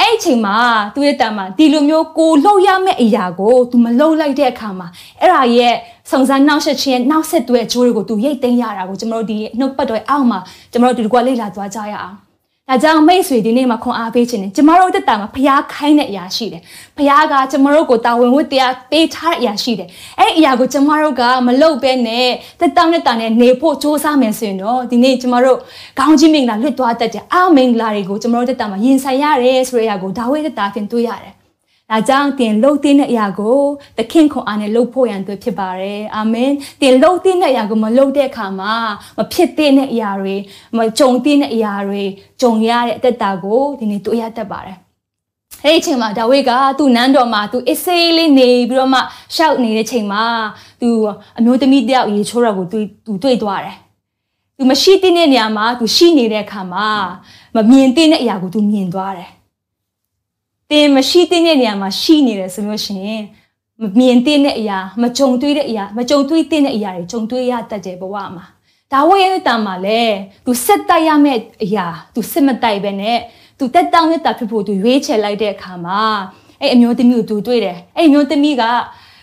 [0.00, 0.56] အဲ့အချိန်မှာ
[0.94, 4.88] သူ့ရဲ့တန်မှာဒီလိုမျိုးကိုလှုပ်ရမယ့်အရာကိုသူမလှုပ်လိုက်တဲ့အခါမှာ
[5.20, 5.74] အဲ့ဒါရဲ့
[6.10, 10.38] စုံစမ်းနောက်ဆက်ခြင်းနောက်ဆက်တွဲအကျိုးတွေကိုသူရိတ်သိမ်းရတာကိုကျွန်တော်တို့ဒီနှုတ်ပတ်တော်အောက်မှာ
[10.72, 12.16] ကျွန်တော်တို့ဒီကွာလေ့လာသွားကြရအောင်
[12.70, 16.62] ဒါကြောင့်မိတ်ဆွေဒီနေ့မှာခွန်အားပေးခြင်းနဲ့ကျမတို့တက်တာမှာဖျားခိုင်းတဲ့အရာရှိတယ်။
[16.98, 19.88] ဖျားကကျမတို့ကိုတာဝန်ဝတ္တရားပေးထားတဲ့အရာရှိတယ်။
[20.20, 22.28] အဲ့ဒီအရာကိုကျမတို့ကမလုပ်ဘဲနဲ့
[22.60, 25.58] တက်တောင်းနဲ့တာနဲ့နေဖို့စ조사မယ်ဆိုရင်တော့ဒီနေ့ကျမတို့
[25.98, 31.34] ခေါင်းကြီးမင်္ဂလာလွတ်သွားတတ်တယ်။အာမင်္ဂလာတွေကိုကျမတို့တက်တာမှာရင်ဆိုင်ရတယ်ဆိုတဲ့အရာကိုဒါဝိဒ်တက်တာဖြင့်တွေ့ရတယ်။
[31.90, 33.60] ဒါကြောင့်တင်လှုပ်တဲ့အရာကို
[33.96, 38.74] သခင်ခွန်အားနဲ့လှုပ်ဖို့ရန်အတွက်ဖြစ်ပါတယ်အာမင်တင်လှုပ်တဲ့အရာကိုမလှုပ်တဲ့အခါမှာ
[39.18, 40.34] မဖြစ်တဲ့အရာတွေ
[40.76, 42.02] မကြုံတဲ့အရာတွေ
[42.40, 44.78] ကြုံရတဲ့အသက်တာကိုဒီနေ့တွေ့ရတတ်ပါတယ်
[45.64, 49.00] အဲ့ဒီအချိန်မှာဒါဝိဒ်ကသူ့နန်းတော်မှာသူအစ်စေးလေးနေပြီးတော့မှ
[49.34, 50.24] ရှောက်နေတဲ့ချိန်မှာ
[50.80, 50.88] သူ
[51.38, 53.76] အမျိုးသမီးတယောက်ရေချိုးတော့ကိုသူသူတွေ့သွားတယ်။
[54.56, 56.88] သူမရှိတဲ့နေရာမှာသူရှိနေတဲ့အခါမှာ
[57.54, 59.30] မမြင်တဲ့အရာကိုသူမြင်သွားတယ်။
[60.70, 63.22] တင်မရှိတဲ့နေရာမှာရှိနေတယ်ဆိုလို့ရှိရင်
[63.82, 68.44] မမြင်တဲ့အရာမကြုံတွေ့တဲ့အရာမကြုံတွေ့တဲ့အရာတွေကြုံတွေ့ရတတ်တယ်ဘဝမှာ
[68.92, 70.02] ဒါဝိရဲ့တံမှာလဲ
[70.46, 73.18] သူစက်တိုက်ရမယ့်အရာသူစစ်မတိုက်ပဲနဲ့
[73.58, 76.00] သူတက်တောင်းနဲ့တာဖြစ်ဖို့သူရွေးချယ်လိုက်တဲ့အခါမှာ
[76.60, 78.62] အဲ့အမျိုးသမီးကိုသူတွေ့တယ်အဲ့အမျိုးသမီးက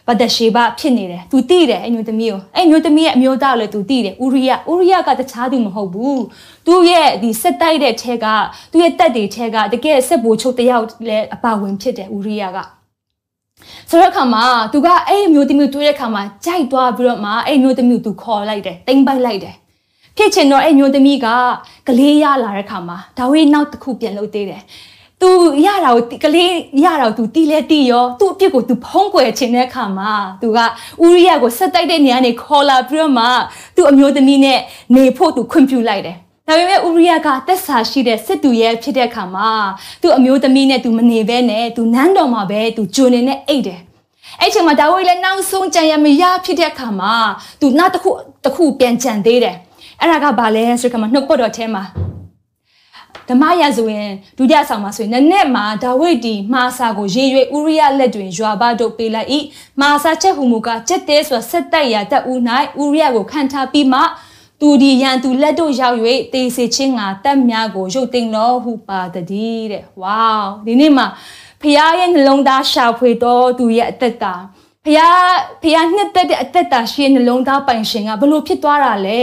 [0.08, 6.24] ဗဒရှေဘဖြစ်နေတယ်သူသိတယ်အဲ့မျိုးသမီးကိုအဲ့မျိုးသမီးရဲ့အမျိုးသားကိုလည်းသူသိတယ်ဥရိယဥရိယကတခြားသူမဟုတ်ဘူး
[6.66, 8.26] သူ့ရဲ့ဒီစက်တိုက်တဲ့ထဲက
[8.72, 12.58] သူ့ရဲ့တက်တွေထဲကတကယ်စက်ဘူချုပ်တယောက်လည်းအပါဝင်ဖြစ်တယ်ဥရိယက
[13.90, 14.44] ဆိုတော့အခါမှာ
[14.74, 19.56] သူကအဲ့မျိုးသမီးတွေ့တဲ့အခါမှာကြိုက်သွားပြီးတော့မှအဲ့မျိုးသမီးကိုသူခေါ်လိုက်တယ်တိမ့်ပိုက်လိုက်တယ်
[20.18, 21.28] ဖြစ်ချင်တော့အဲ့မျိုးသမီးက
[21.88, 24.62] ကလေးရလာတဲ့အခါမှာဒါဝိနောက်တစ်ခုပြန်လုပ်သေးတယ်
[25.22, 25.30] သူ
[25.66, 26.54] ရတာကိုကလေး
[26.84, 30.60] ရတာကိုသူတီးလဲတီးရောသူ့အပြစ်ကိုသူဖုံးကွယ်ခြင်းတဲ့အခါမှာသူက
[31.04, 33.26] ဥရိယကိုဆက်တိုက်တဲ့နေရာနေခေါ်လာပြီးတော့မှ
[33.76, 34.60] သူ့အမျိုးသမီးနဲ့
[34.96, 36.16] နေဖို့သူခွင့်ပြုလိုက်တယ်
[36.48, 39.50] ဒါပေမဲ့ဥရိယကတက်ဆာရှိတဲ့စစ်တူရဲ့ဖြစ်တဲ့အခါမှာ
[40.02, 43.82] သူ့အမျိုးသမီးနဲ့သူမနေဘဲနဲ့သူနန်းတော်မှာပဲသူဂျွန်နေနဲ့အိတ်တယ်
[44.42, 47.14] အဲ့ချိန်မှာဒါဝိလည်းနောက်ဆုံးကြံရမရဖြစ်တဲ့အခါမှာ
[47.62, 48.12] သူနောက်တစ်ခု
[48.44, 49.56] တစ်ခုပြန်ကြံသေးတယ်
[50.00, 51.84] အဲ့ဒါကဘာလဲဆိုတော့နှုတ်ပတ်တော်ထဲမှာ
[53.30, 59.30] ဓမ္မရဆိုရင်ဒုတိယဆောင်မှာဆိုရင်နည်းနည်းမှာဒါဝိဒ်ဒီမာစာကိုရေရွေဥရိယလက်တွင်ရွာဘတို့ပေးလိုက်၏
[59.82, 62.40] မာစာချက်ဟူမူကချက်တဲဆိုဆက်တိုက်ရာတက်ဦး၌
[62.84, 64.02] ဥရိယကိုခံထားပြီးမှ
[64.62, 65.98] သူဒီရန်သူလက်တို့ရောက်၍
[66.34, 70.28] တေးစေချင်းငါတက်များကိုရုပ်သိမ်းတော်ဟုပါတည်းတဲ့ဝေါ
[70.66, 71.08] ဒီနေ့မှာ
[71.62, 74.34] ဖခင်ရဲ့နှလုံးသားရှာဖွေတော်သူရဲ့အသက်တာ
[74.86, 75.14] ဖခင်
[75.62, 79.22] ဖခင်နှစ်သက်တဲ့အသက်တာရှိရဲ့နှလုံးသားပိုင်ရှင်ကဘလို့ဖြစ်သွားတာလဲ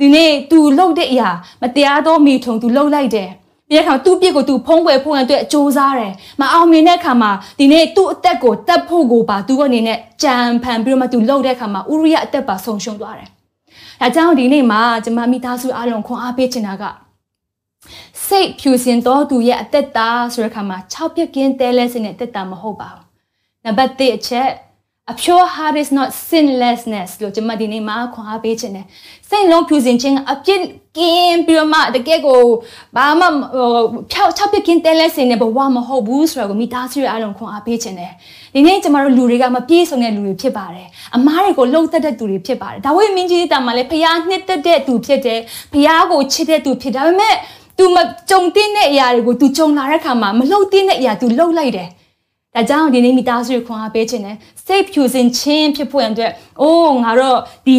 [0.00, 1.30] ဒီနေ့ तू လှုပ်တဲ့အရာ
[1.62, 3.30] မတရားသောမိထုံ तू လှုပ်လိုက်တယ်
[3.68, 13.28] ပြီးတဲ့အခါသူ့ပြစ်ကို तू ဖုံးကွယ်ဖို့ရအတွက်အကျိုးစားတယ်မအောင်မြင်တဲ့အခါမှာဒီနေ့သူ့အသက်ကိုတတ်ဖို့ကိုပါ तू ကနေနဲ့ကြံဖန်ပြီးတော့မှ तू လှုပ်တဲ့အခါမှာဥရိယအသက်ပါဆုံးရှုံးသွားတယ်
[14.00, 16.84] ဒါကြောင့်ဒီနေ့မှာကျမမိသားစုအလုံးခွန်အားပေးချင်တာက
[18.26, 23.04] စိတ်ဖြူစင်တော်သူရဲ့အသက်တာဆိုတဲ့အခါမှာ6ပြက်ကင်းတဲလဲစင်တဲ့အသက်တာမဟုတ်ပါဘူး
[23.64, 24.48] နံပါတ်1အချက်
[25.08, 28.86] a pure heart is not sinlessness လို့ကျွန်မဒီနေ့မှာခွန်အားပေးခြင်းတယ်
[29.28, 30.60] စိတ်လုံးဖြူစင်ခြင်းအပြစ်
[30.98, 32.40] ကင်းပြီးတော့မှတကယ်ကို
[32.96, 33.26] ဘာမှ
[34.12, 38.12] ဖြောက်ချောက်ပြစ်ကင်းတဲလဲစင်တဲ့ဘဝမဟုတ်ဘူးဆိုတော့မိသားစုရဲ့အားလုံးခွန်အားပေးခြင်းတယ်
[38.54, 45.40] ဒီနေ့ကျမတို့လူတွေကမပြည့်စုံတဲ့လူတွေဖြစ်ပါတယ်အမားတွေကိုလှုပ်သက်တဲ့သူတွေဖြစ်ပါတယ်ဒါဝိမင်းကြီးတာမှာလည်းဖျားနှစ်သက်တဲ့သူဖြစ်တယ်
[45.72, 47.34] ဖျားကိုချစ်တဲ့သူဖြစ်ဒါပေမဲ့
[47.78, 47.96] तू မ
[48.30, 51.88] ကြုံတင်တဲ့အရာတွေကို तू ကြုံလာတဲ့ခါမှာမလှုပ်တင်တဲ့အရာ तू လှုပ်လိုက်တယ်
[52.55, 54.35] ဒါကြောင့်ဒီနေ့မိသားစုခွန်အားပေးခြင်းနဲ့
[54.65, 56.31] safe ဖြူစင်ခြင်းဖြစ်ဖို့ရန်အတွက်
[56.61, 57.77] အိုးငါတော့ဒီ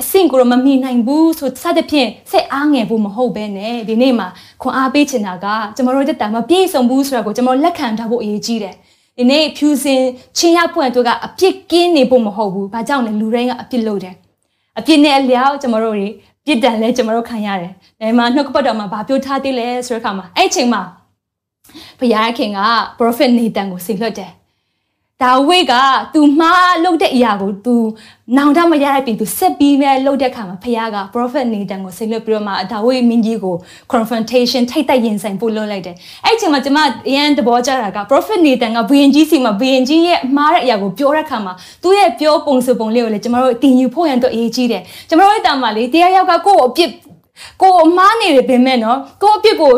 [0.00, 4.28] အဆင့်ကိုတော့မမိနိုင်ဘူးဆိုစသဖြင့်စိတ်အားငယ်ဖို့မဟုတ်ပဲနဲ့ဒီနေ့မှာ
[4.62, 8.74] ခွန်အားပေးခြင်းတာကကျွန်တော်တို့တက်တာမပြည့်စုံဘူးဆိုတာကိုကျွန်တော်လက်ခံထားဖို့အရေးကြီးတယ်
[9.18, 10.02] ဒီနေ့ဖြူစင်
[10.36, 14.14] ချင်းရပွင့်တို့ကအပြစ်ကင်းနေဖို့မဟုတ်ဘူး။ဘာကြောင့်လဲလူတိုင်းကအပြစ်လုပ်တယ်။
[14.78, 16.08] အပြစ်နဲ့အလျောက်ကျွန်တော်တို့တွေ
[16.46, 20.82] ပြစ်ဒဏ်လဲကျွန်တော်တို့ခံရတယ်။ဒါမှနှုတ်ကပတ်တော်မှာဘာပြောထားသေးလဲဆိုတဲ့အခါမှာအဲ့ချိန်မှာ
[21.99, 22.59] ဘုရားခင်က
[22.99, 24.31] prophet Nathan ကိုဆင်လွှတ်တယ်
[25.23, 25.75] ဒါဝိတ်က
[26.13, 27.75] तू မှားလုပ်တဲ့အရာကို तू
[28.37, 33.55] နောင်တမရတဲ့ပြင် तू ဆက်ပြီးမဲ့လုပ်တဲ့ခါမှာဖခင်က prophet Nathan ကိုဆင်လွှတ်ပြီးတော့မှဒါဝိတ်မင်းကြီးကို
[33.93, 46.91] confrontation ထိတ်တိုက်ရင်ဆိုင်ဖို့လုပ်လိုက်တယ်။အဲ့ချိန်မှာကျမအရန်သဘောကျတာက prophet Nathan ကဘုရင်ကြီးစီမှာဘုရင်ကြီးရဲ့မှားတဲ့အရာကိုပြောတဲ့ခါမှာသူ့ရဲ့ပြောပုံစံပုံလေးကိုလည်းကျမတို့တင်ယူဖို့ရန်တော့အရေးကြီးတယ်။ကျမတို့ရဲ့တာမှာလေတရားရောက်ကကိုယ့်ကိုအပြစ်
[47.62, 49.72] ကိုအမားနေတယ်ပြင်မဲ့နော်ကိုအပြစ်ကို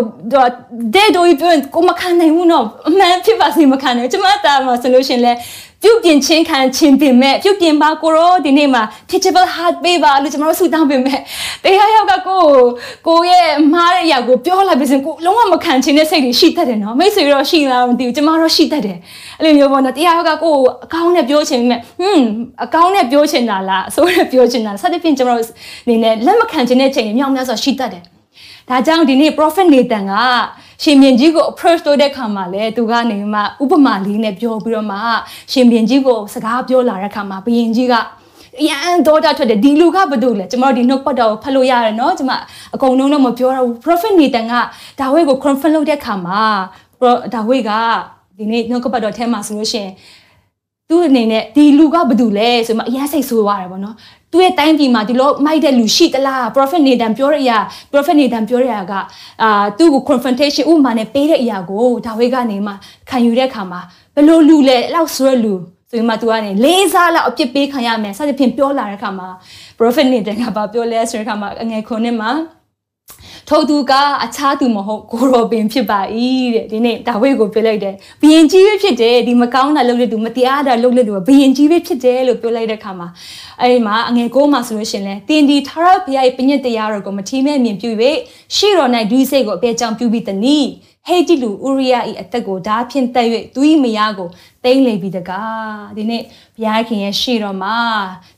[0.95, 5.33] ဒဲဒိုကြီးပြောကိုမခံနိုင်ဘူးနော်အမှန်ဖြစ်ပါစေမခံနိုင်ကျမတာမှာဆိုလို့ရှင်လဲ
[5.83, 11.21] ပြုတ်ပြင်ချင်းခံချင်းပင်မဲ့ပြုတ်ပြင်ပါကိုရောဒီနေ့မှာ teachable heart ပေးပါလို့ကျွန်တော်တို့ဆုတောင်းပင်မဲ့
[11.65, 12.43] တရားရောက်ကကို
[13.07, 18.99] ကိုရဲ့မှားတဲ့အရာကိုပြောလိုက်ပြီးစင်ကိုလုံးဝမခံချင်တဲ့စိတ်တွေရှိတတ်တယ်နော်မိတ်ဆွေတော့ရှိလားမသိဘူးကျွန်တော်တော့ရှိတတ်တယ်
[19.39, 22.27] အဲ့လိုမျိုးပေါ့နော်တရားရောက်ကကိုအကောင်းနဲ့ပြောချင်မဲ့ဟွန်း
[22.65, 25.49] အကောင်းနဲ့ပြောချင်တာလားအဆိုးနဲ့ပြောချင်တာလားစသဖြင့်ကျွန်တော်တို့
[25.85, 28.03] အနေနဲ့လက်မခံချင်တဲ့ချိန်တွေမြောက်များစွာရှိတတ်တယ်
[28.69, 30.15] ဒါကြောင့်ဒီနေ့ prophet Nathan က
[30.84, 34.98] ရှင်မြင်ကြီးကို approach လုပ်တဲ့ခါမှာလဲသူကနေမှဥပမာလေးနဲ့ပြောပြီးတော့မှ
[35.52, 37.96] ရှင်မြင်ကြီးကိုစကားပြောလာတဲ့ခါမှာဘုရင်ကြီးက
[38.60, 42.34] အရန်ဒေါတာထွက်တယ်ဒီလူကဘာလို့လဲကျွန်တော်ဒီ note ပတ်တော်ကိုဖတ်လို့ရတယ်เนาะကျွန်မ
[42.76, 44.54] အကုန်လုံးတော့မပြောတော့ဘူး prophet Nathan က
[45.00, 46.42] ဒါဝိဒ်ကို confirm လုပ်တဲ့ခါမှာ
[47.34, 47.72] ဒါဝိဒ်က
[48.38, 49.92] ဒီနေ့ note ပတ်တော်ထဲမှာဆိုလို့ရှိရင်
[50.91, 53.95] သူ့အနေနဲ့ဒီလူကဘာလို့လဲဆိုမှအရင်စိတ်ဆိုးသွားတယ်ပေါ့နော်
[54.33, 57.59] သူ့ရဲ့တိုင်းပြည်မှာဒီလိုမိုက်တဲ့လူရှိသလား prophet Nathan ပြောတဲ့အရာ
[57.93, 58.93] prophet Nathan ပြောတဲ့အရာက
[59.43, 62.73] အာသူ့ကို confrontation ဥပမာနဲ့ပေးတဲ့အရာကိုဒါဝိဒ်ကနေမှ
[63.11, 63.81] ခံယူတဲ့အခါမှာ
[64.15, 65.55] ဘယ်လိုလူလဲအဲ့လောက်ဆွဲလူ
[65.91, 69.29] ဆိုရင်မှ तू ကနေလေးစားလောက်အပြစ်ပေးခံရမယ်စသဖြင့်ပြောလာတဲ့အခါမှာ
[69.79, 72.31] prophet Nathan ကဘာပြောလဲဆိုတဲ့အခါမှာအငယ်ခုနှစ်မှာ
[73.51, 73.93] ထိုသူက
[74.25, 76.01] အခြားသူမဟုတ်ကိုရောပင်ဖြစ်ပါ၏
[76.55, 83.09] တဲ့ဒီနေ့ဒါဝိဒ်ကိုပြောလိုက်တယ်ဘယင်ကြီးပဲဖြစ်တယ်ဒီမကောင်းတာလုပ်တဲ့သူမတရားတာလုပ်တဲ့သူကဘယင်ကြီးပဲဖြစ်တယ်လို့ပြောလိုက်တဲ့အခါမှာ
[83.61, 87.91] အဲဒီမှာအငယ်ကိုးမှာဆိုလို့ရှင်လဲတင်ဒီထာရဘုရားရဲ့ပညတ်တရားတော်ကိုမထီးမဲ့မြင်ပြု၍
[88.57, 90.69] ရှေ့တော်၌ဒွိစိတ်ကိုအပေကြောင့်ပြုပြီးတနည်း
[91.09, 94.29] ဟဟေဂျီလူဥရိယ၏အသက်ကိုဓာဖြင့်တက်၍သူ၏မယားကို
[94.65, 96.23] တိမ့်လေပြီတကားဒီနေ့
[96.57, 97.77] ဘုရားခင်ရဲ့ရှေ့တော်မှာ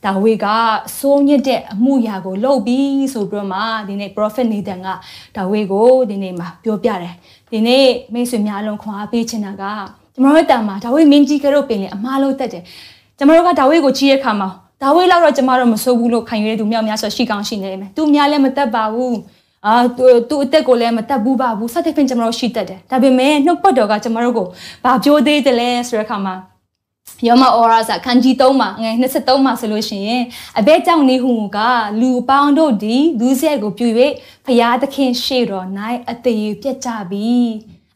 [0.05, 0.47] ဒါဝိက
[0.87, 4.89] အစိုးညစ်တဲ့အမှုရာကိုလုပ်ပြီးဆိုပြီးတော့မှဒီနေ့ prophet Nathan က
[5.37, 7.15] ဒါဝိကိုဒီနေ့မှာပြောပြတယ်
[7.53, 9.65] ဒီနေ့မိတ်ဆွေများလုံးခွန်အားပေးချင်တာက
[10.15, 12.63] ကျွန်တော်တို့တာမှာဒါဝိမင်းကြီးကတို့ပင်လေအမားလို့တက်တယ်
[13.19, 14.49] ကျွန်တော်တို့ကဒါဝိကိုကြီးရဲ့ခါမှာ
[14.83, 19.17] ဒါဝိလောက်တော့ကျမတို့မစိုးဘူးလို့ခံယူရတဲ့သူမြောက်များဆိုရှိကောင်းရှိနေမယ်သူများလည်းမတက်ပါဘူး
[19.67, 24.47] အာသူသူအသက်ကိုလည်းမတက်ဘူးပါဘူးစသဖြင့်ကျွန်တော်တို့ရှိတတ်တယ်ဒါပေမဲ့နှုတ်ပတ်တော်ကကျွန်တော်တို့ကို
[24.85, 26.35] ဘာပြောသေးတယ်လဲဆိုတဲ့အခါမှာ
[27.27, 30.23] ယောမအော်ရာစာခန်းကြီး3မှာငယ်23မှာဆိုလို့ရှိရင်
[30.59, 31.59] အဘဲကြောင့်နေဟုက
[32.01, 33.89] လူပေါင်းတို့ဒီလူစက်ကိုပြု၍
[34.47, 35.67] ဖရာသခင်ရှေ့တော်၌
[36.11, 37.35] အသေးပြက်ကြပြီ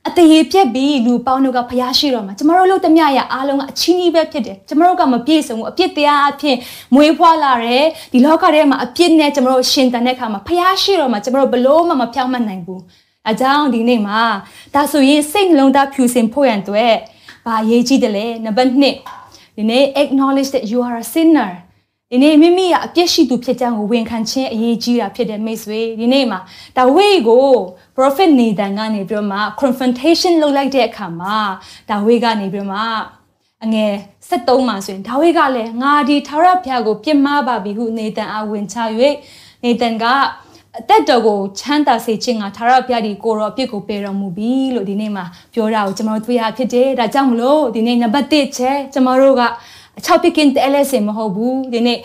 [0.09, 6.57] အတရေပြက်ပြီးလူပေါင်းတို့ကဖျားရှိတော့မှာကျမတို့လို့တမျှရအားလုံးကအချင်းကြီးပဲဖြစ်တယ်ကျမတို့ကမပြည့်စုံဘူးအပြစ်တရားအဖြစ်
[6.95, 12.83] မွေးဖွားလာတယ်ဒီလောကထဲမှာအပြစ်နဲ့ကျမတို့ရှင်တန်တဲ့ခါမှာဖျားရှိတော့မှာကျမတို့ဘလို့မှမဖြောင်းမနိုင်ဘူး
[13.31, 14.21] အကြောင်းဒီနေ့မှာ
[14.75, 16.95] ဒါဆိုရင်စိတ်နှလုံးသားဖြူစင်ဖို့ရန်အတွက်
[17.47, 18.71] ဘာရေးကြည့်တယ်လဲနံပါတ်
[19.19, 21.51] 1ဒီနေ့ acknowledge that you are a sinner
[22.15, 26.41] ဒီနေ့မိမိကအပြစ်ရှိသူဖြစ်ကြောင်းကိုဝန်ခံခြင်းအရေးကြီးတာဖြစ်တဲ့မိတ်ဆွေဒီနေ့မှာ
[26.77, 27.47] ဒါဝိကို
[27.97, 31.39] prophet Nathan ကနေပြီးတော့မှ confrontation လုပ်လိုက်တဲ့အခါမှာ
[31.91, 32.81] ဒါဝိကနေပြီးတော့မှ
[33.65, 33.93] အငယ်
[34.29, 38.77] 73မှာဆိုရင်ဒါဝိကလည်းငါဒီထာဝရဘုရားကိုပြစ်မှားပါပြီဟုနေတန်အားဝင်ချ၍
[39.65, 40.05] နေတန်က
[40.79, 45.25] အသက်တော်ကိုချမ်းသာစေခြင်းကသာရဘုရားဒီကိုရောအပြစ်ကိုပယ်တော်မူပြီလို့ဒီနေ့မှာ
[45.55, 49.43] ပြောတာကိုကျွန်တော်တို့တွေ့ရဖြစ်တယ်ဒါကြောင့်မလို့ဒီနေ့နံပါတ်1ချက်ကျွန်တော်တို့က
[49.99, 51.99] အချောက်ပကင်တဲလဲစင်မဟုတ်ဘူးဒီနေ့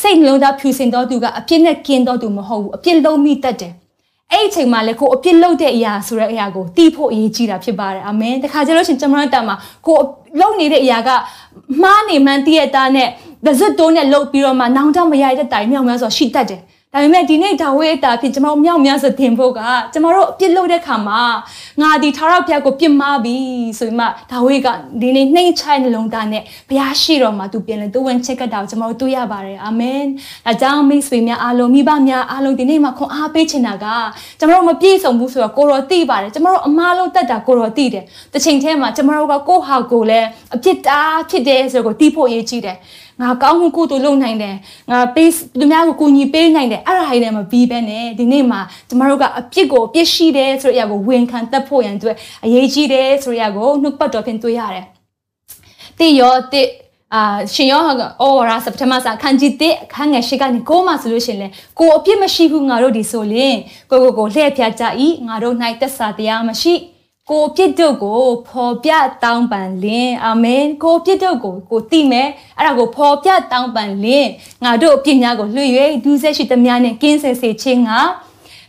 [0.00, 3.72] စိတ်နှလုံးသားဖြူစင်တော်သူကအပြစ်နဲ့ကင်းတော်သူမဟုတ်ဘူးအပြစ်လုံးမိတတ်တယ်
[4.32, 9.56] အဲ့ဒီအချိန်မှာလည်းကိုအပြစ်လုပ်တဲ့အရာဆိုတဲ့အရာကိုတီးဖို့အရေးကြီးတာဖြစ်ပါတယ်အာမင်တခါကျလို့ရှင်ကျွန်တော်တို့တာမှာ
[9.86, 9.98] ကို
[10.40, 11.10] လုပ်နေတဲ့အရာက
[11.82, 13.08] မှားနေမှန်းတည့်ရတာနဲ့
[13.46, 16.60] ဒဇတ်တိုးနဲ့လုပ်ပြီးတော့မှနောင်တမရတဲ့တိုင်မြောက်များဆိုရှိတတ်တယ်
[16.94, 19.60] ဒါပေမဲ့ဒီနေ့ဒါဝိအတာဖြစ်ကျွန်တော်မြောက်များစတင်ဖို့က
[19.92, 21.22] ကျွန်တော်တို့အပြစ်လုပ်တဲ့ခါမှာ
[21.80, 23.36] ငါဒီထာဝရဘုရားကိုပြစ်မှားပြီ
[23.78, 24.68] ဆိုပြီးမှဒါဝိက
[25.00, 30.02] ဒီနေ့နှိမ့်ချိုင်းနှလုံးသားနဲ့ဘုရားရှိတော်မှာသူပြန်လဲသူဝင်ချက်ကတာကိုကျွန်တော်တို့တွေ့ရပါတယ်အာမင်
[30.46, 33.86] ဒါကြောင့်မိတ်ဆွေများအားလုံးမိဘများအားလုံးဒီနေ့မှာခွန်အားပေးချင်တာက
[34.38, 41.00] ကျွန်တော်တို့မပြည့်စုံဘူးဆိုတော့ကိုရောသိပါတယ်ကျွန်တော်တို့အမားလို့တတ်တာကိုရောသိတယ်တစ်ချိန်တည်းမှာကျွန်တော်တို့ကကိုဟာကိုလည်းအပြစ်တာ
[41.30, 42.76] ဖြစ်တယ်ဆိုတော့ကိုသိဖို့အရေးကြီးတယ်
[43.20, 44.56] ငါကောင်းမှုကိုတူလုပ်နိုင်တယ်
[44.90, 54.86] ငါပေးသူများကိုကူညီပေးနိုင်တယ်အဲ့ဒါဟိုင်းနဲ့မပြီးပဲနဲ့ဒီနေ့မှာကျမတို့ကအပြစ်ကိုအပြစ်ရှိတယ်ဆိုတဲ့အရာကိုဝန်ခံတတ်ဖို့ရန်အတွက်အရေးကြီးတယ်ဆိုတဲ့အရာကိုနှုတ်ပတ်တော်ဖြင့်တွေ့ရတယ်
[55.98, 56.62] တိရောတိ
[57.14, 57.22] အာ
[57.54, 63.56] ရှင်ယောဟာအော်ရာစက်တဘာစာခန်းကြီးတဲ့ခန်းငယ်ရှိကနေကိုမှဆိုလို့ရှင်လေကိုအပြစ်မရှိဘူးငါတို့ဒီဆိုရင်
[63.90, 66.74] ကိုကိုကိုလှည့်ဖြတ်ကြဤငါတို့၌သက်စာတရားမရှိ
[67.30, 68.90] ကိုပြစ်တို့ကိုဖော်ပြ
[69.22, 74.26] တောင်းပန်လင်အာမင်ကိုပြစ်တို့ကိုကိုသိမယ်အဲ့ဒါကိုဖော်ပြတောင်းပန်လင်
[74.64, 75.66] ငါတို့အပြစ်များကိုလွှဲ၍
[76.04, 78.00] ဒုစက်ရှိသမျှနဲ့ကင်းဆယ်စေခြင်းငါ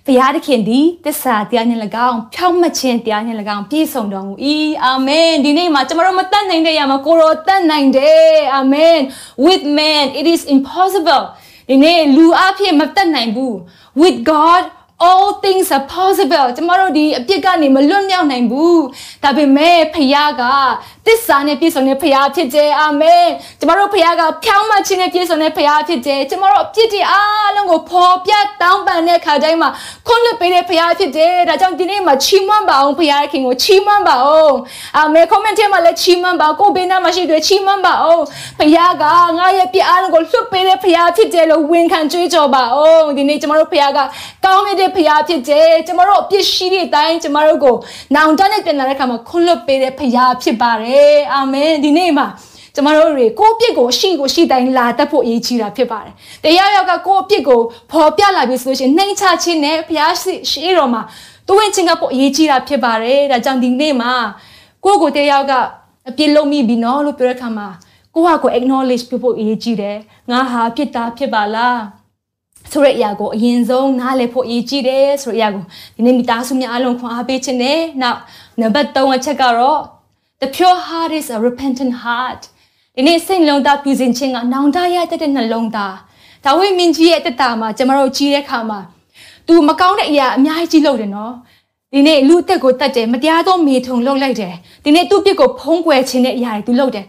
[0.06, 4.34] ဘုရားသခင်သည်တစ္ဆာတရားနှင့်၎င်းဖြောင့်မတ်ခြင်းတရားနှင့်၎င်းပြည့်စုံတော်မူ၏
[4.84, 8.97] အာမင်ဒီနေ့မှာကျွန်တော်တို့မတတ်နိုင်တဲ့ရမှာကိုရောတတ်နိုင်တယ်အာမင်
[9.45, 11.24] with man it is impossible
[11.69, 13.56] ဒီနေ့လူအဖြစ်မတတ်နိုင်ဘူး
[14.02, 14.63] with god
[15.08, 18.84] all things are possible ကျမတို့ဒီအပြစ်ကနေမလွတ်မြောက်နိုင်ဘူး
[19.24, 20.44] ဒါပေမဲ့ဖခင်က
[21.06, 23.28] သစ္စာနဲ့ပြည့်စုံတဲ့ဖခင်ဖြစ်တယ်အာမင်
[23.60, 29.70] ကျမတို့ဖခင်ကဖြောင်းမှခြင်းနဲ့ပြည့်စုံတဲ့ဖခင်ဖြစ်တယ်ကျမတို့အပြစ်တွေအားလုံးကိုဖော်ပြတောင်းပန်တဲ့အခါတိုင်းမှာ
[30.08, 34.56] ခွင့်လွှတ်ပေးတဲ့ဖခင်ဖြစ်တယ်ဒါကြောင့်ဒီနေ့မှာချီးမွမ်းပါအောင်ဖခင်ခင်ကိုချီးမွမ်းပါအောင်
[34.98, 38.24] အာမင် comment ထဲမှာလည်းချီးမွမ်းပါကိုဘေးနားမှာရှိတဲ့ချီးမွမ်းပါအောင်
[38.60, 39.04] ဖခင်က
[39.38, 44.00] ငါရဲ့ပြစ်အားလုံးကိုလွှတ်ပေးတဲ့ဖခင်ဖြစ်တယ်လို့ဝန်ခံကြွေးကြော်ပါအောင်ဒီနေ့ကျမတို့ဖခင်က
[44.46, 47.76] ကောင်းတဲ့ဖခင်ဖြစ်တယ်ကျမတို့အပြစ်ရှိတဲ့အတိုင်းကျမတို့ကို
[48.16, 50.12] နောင်တနဲ့ပြန်လာတဲ့အခါမှာခွင့်လွှတ်ပေးတဲ့ဖခင်
[50.44, 52.28] ဖြစ်ပါတယ်အာမင်ဒီနေ့မှာ
[52.76, 60.14] ကျမတို့တွေကိုယ့်အပြစ်ကိုရှိကိုရှိတိုင်းလာတတ်ဖို့အရေးကြီးတာဖြစ်ပါတယ်။တရားရောက်ကကိုယ့်အပြစ်ကိုဖော်ပြလာပြီဆိုလို့ရှိရင်နှိမ်ချခြင်းနဲ့ဘုရား
[60.50, 61.02] ရှိတော်မှာ
[61.48, 64.14] သူဝင်ချင်းကပို့အရေးကြီးတာဖြစ်ပါတယ်။ဒါကြောင့်ဒီနေ့မှာ
[64.86, 65.52] ကိုယ့်ကိုတရားက
[66.10, 67.68] အပြစ်လုံးမိပြီနော်လို့ပြောတဲ့အခါမှာ
[68.16, 69.98] ကိုယ့်ဟာကို acknowledge ပြုဖို့အရေးကြီးတယ်။
[70.32, 71.80] ငါဟာဖြစ်တာဖြစ်ပါလား။
[72.72, 75.64] ဆိုတဲ့အရာကိုအရင်ဆုံးနားလည်ဖို့အရေးကြီးတယ်ဆိုတဲ့အရာကို
[75.96, 78.20] ဒီနေ့မိသားစုများအလုံးခွန်အားပေးခြင်းနဲ့နောက်
[78.62, 79.82] နံပါတ်3အချက်ကတော့
[80.42, 82.42] The pure heart is a repentant heart
[82.96, 85.96] ဒီနေ့စိတ်လုံးသားပြုစဉ်ခြင်းကနောင်တရတဲ့နှလုံးသား
[86.46, 88.80] ဒါဝိမင်းကြီးရဲ့တက်တာမှာကျမတို့ကြီးတဲ့ခါမှာ
[89.48, 91.34] तू မကောင်းတဲ့အရာအများကြီးလုပ်တယ်နော်
[91.94, 94.54] ဒီနေ့လူအသက်ကိုတတ်တယ်မတရားသောမေထုံလုပ်လိုက်တယ်
[94.84, 97.06] ဒီနေ့သူ့ပြစ်ကိုဖုံးကွယ်ခြင်းတဲ့အရာတွေ तू လုပ်တယ်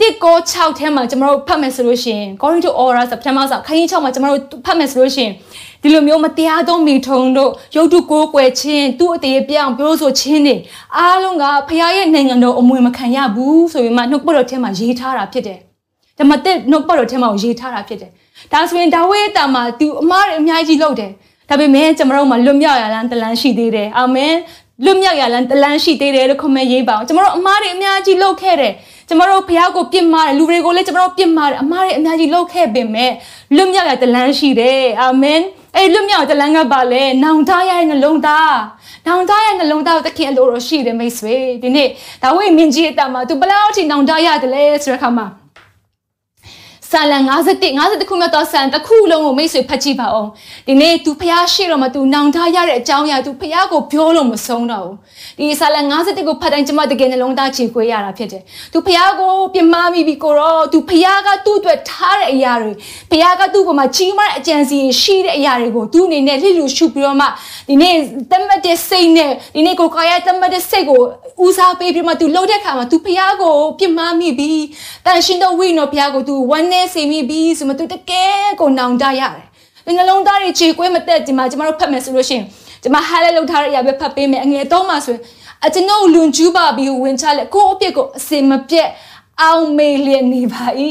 [0.00, 5.32] တစ်ကို6ထဲမှာကျမတို့ဖတ်မယ်ဆိုလို့ရှိရင် According to Aura စပထမဆောက်ခန်းကြီး6မှာကျမတို့ဖတ်မယ်ဆိုလို့ရှိရင်
[5.82, 10.56] ဒီလိုမျိုးမတရားသောမိထုံတို့ရုပ်တုကိုးကွယ်ခြင်းသူ့အသေးပြောင်းပြောဆိုခြင်းတွေ
[10.96, 15.58] အားလုံးကဖခင်ရဲ့နိုင်ငံတော်အမွေမခံရဘူးဆိုပြီးမှနှုတ်ပတ်တော်ထဲမှာရေးထားတာဖြစ်တယ်။
[16.18, 18.10] ဓမ္မတက်နှုတ်ပတ်တော်ထဲမှာရေးထားတာဖြစ်တယ်။
[18.52, 21.10] ဒါဆိုရင်ဒါဝိဒ်တာမှာသူအမားတွေအများကြီးလုပ်တယ်။
[21.48, 24.34] ဒါပေမဲ့ကျွန်တော်တို့မှာလွတ်မြောက်ရလန်းတလန်းရှိသေးတယ်။အာမင်။
[24.84, 28.72] လွတ်မြောက်ရလန်တလန်းရှိသေးတယ်လို့ comment ရေးပါအောင်ကျမတို့အမားတွေအများကြီးလုပ်ခဲ့တယ်
[29.08, 33.12] ကျမတို့ဖះကိုပြစ်မှားတယ်လူတွေကိုလည်းကျမတို့ပြစ်မှားတယ်အမားတွေအများကြီးလုပ်ခဲ့ပေမဲ့
[33.56, 35.40] လွတ်မြောက်ရတလန်းရှိတယ်အာမင်
[35.76, 38.56] အဲ့လွတ်မြောက်တလန်းကပါလေနောင်တရရဲ့နှလုံးသား
[39.06, 41.88] နောင်တရဲ့နှလုံးသားကိုတခင်အလိုတော်ရှိတယ်မိတ်ဆွေဒီနေ့
[42.22, 45.26] ဒါဝိမင်းကြီးအတမှာ तू ဘယ်လောက်ထိနောင်တရတယ်လဲဆိုတဲ့အခါမှာ
[46.91, 50.29] ဆာလန်51 51ခုမြောက်သောဆန်တစ်ခုလုံးကိုမိတ်ဆွေဖတ်ကြည့်ပါအောင်
[50.67, 54.95] ဒီနေ့ तू ဖျားရှိတော့မှ तू နောင်တရတဲ့အကြောင်းအရာ तू ဖျားကိုပြောလို့မဆုံးတော့ဘူး
[55.39, 58.41] ဒီဆာလန်51ကိုဖတ်တိုင်းကျမတကယ်နှလုံးသားချေခွေးရတာဖြစ်တယ်
[58.73, 62.71] သူဖះကိုပြမမိပြီကိုရောသူဖះကသူ့အတွက်ထားတဲ့အရာတွေ
[63.11, 67.27] ဖះကသူ့ပေါ်မှာကြီးမားတဲ့အကြံစီရှိတဲ့အရာတွေကိုသူအနေနဲ့လှစ်လူရှုပြီးတော့မှ
[67.69, 67.95] ဒီနေ့
[68.31, 71.01] တမတ်တဲ့စိတ်နဲ့ဒီနေ့ကိုကာယတမတ်တဲ့စိတ်ကို
[71.45, 74.51] ဦးစားပေးပြီးမှသူလှုပ်တဲ့ခါမှာသူဖះကိုပြမမိပြီ
[75.05, 79.44] တန်ရှင်တော်ဝိနော်ဖះကိုသူဝမ်း နေစေမိပြီဆိုမှသူတကယ်ကိုနောင်တရတယ်
[79.86, 82.44] ဒီနှလုံးသားတွေခြေကွေးမတက်ဒီမှာကျမတို့ဖတ်မယ်ဆိုလို့ရှိရင်
[82.82, 85.22] ကျမဟားလဲလောက်ထားတဲ့အရာပဲဖတ်ပေးမယ်အငယ်တော့မှဆိုရင်
[85.66, 88.88] အကျွန်ုပ်လွန်ကျူးပါပြီးဝင်ချလဲကိုယ့်အပြစ်ကိုအစင်မပြတ်
[89.42, 90.64] အောင်မေလျက်နေပါ၏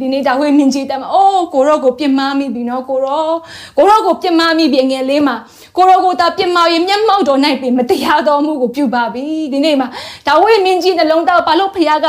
[0.00, 3.30] ဒီနေ့ဒါဝိမြင့်ကြီးတမ်းအိုးကိုရောကိုပြစ်မှားမိပြီနော်ကိုရော
[3.76, 5.36] ကိုရောကိုပြစ်မှားမိပြီငယ်လေးမှာ
[5.76, 9.88] ကိုရောကိုတာပြစ်မှားရင်မျက်မှောက်တော်၌ပြီမတရားတော်မှုကိုပြုပါပြီဒီနေ့မှာ
[10.26, 12.06] ဒါဝိမြင့်ကြီးနှလုံးသားဘာလို့ဖခင်က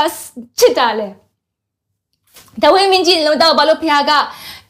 [0.59, 1.07] ချစ်တာလဲ
[2.59, 4.11] ဒါဝိမြင့်ကြီးနှလုံးသားဘာလို့ဖခင်က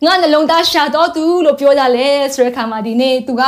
[0.06, 3.44] ငါနှလုံးသားရှာတော်သူလို့ပြောကြလဲဆိုတဲ့အခါမှာဒီနေ့သူက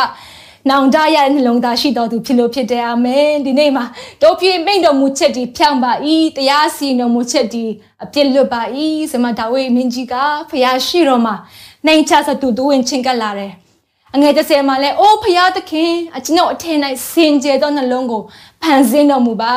[0.69, 3.85] နောင်တရတဲ့နှလုံးသားရှိတော်သူဖြစ်လို့ဖြစ်တယ်အာမင်ဒီနေ့မှာ
[4.21, 5.91] တို့ပြည့်မိန်တော်မူချက်ဒီဖြောင်းပါ၏
[6.37, 7.65] တရားစီတော်မူချက်ဒီ
[8.03, 8.61] အပြစ်လွတ်ပါ၏
[9.11, 10.15] ဆိုမှဒါဝိမင်းကြီးက
[10.49, 11.35] ဖျားရှိတော်မှာ
[11.87, 13.51] နိုင်ချစတူတူဝင်ချင်းကပ်လာတယ်
[14.15, 16.77] အငယ်တစ်ဆယ်မှာလဲအိုးဖရာသခင်အကျွန်ုပ်အထင်၌
[17.11, 18.21] စင်ကြယ်သောနှလုံးကို
[18.61, 19.53] ဖန်ဆင်းတော်မူပါ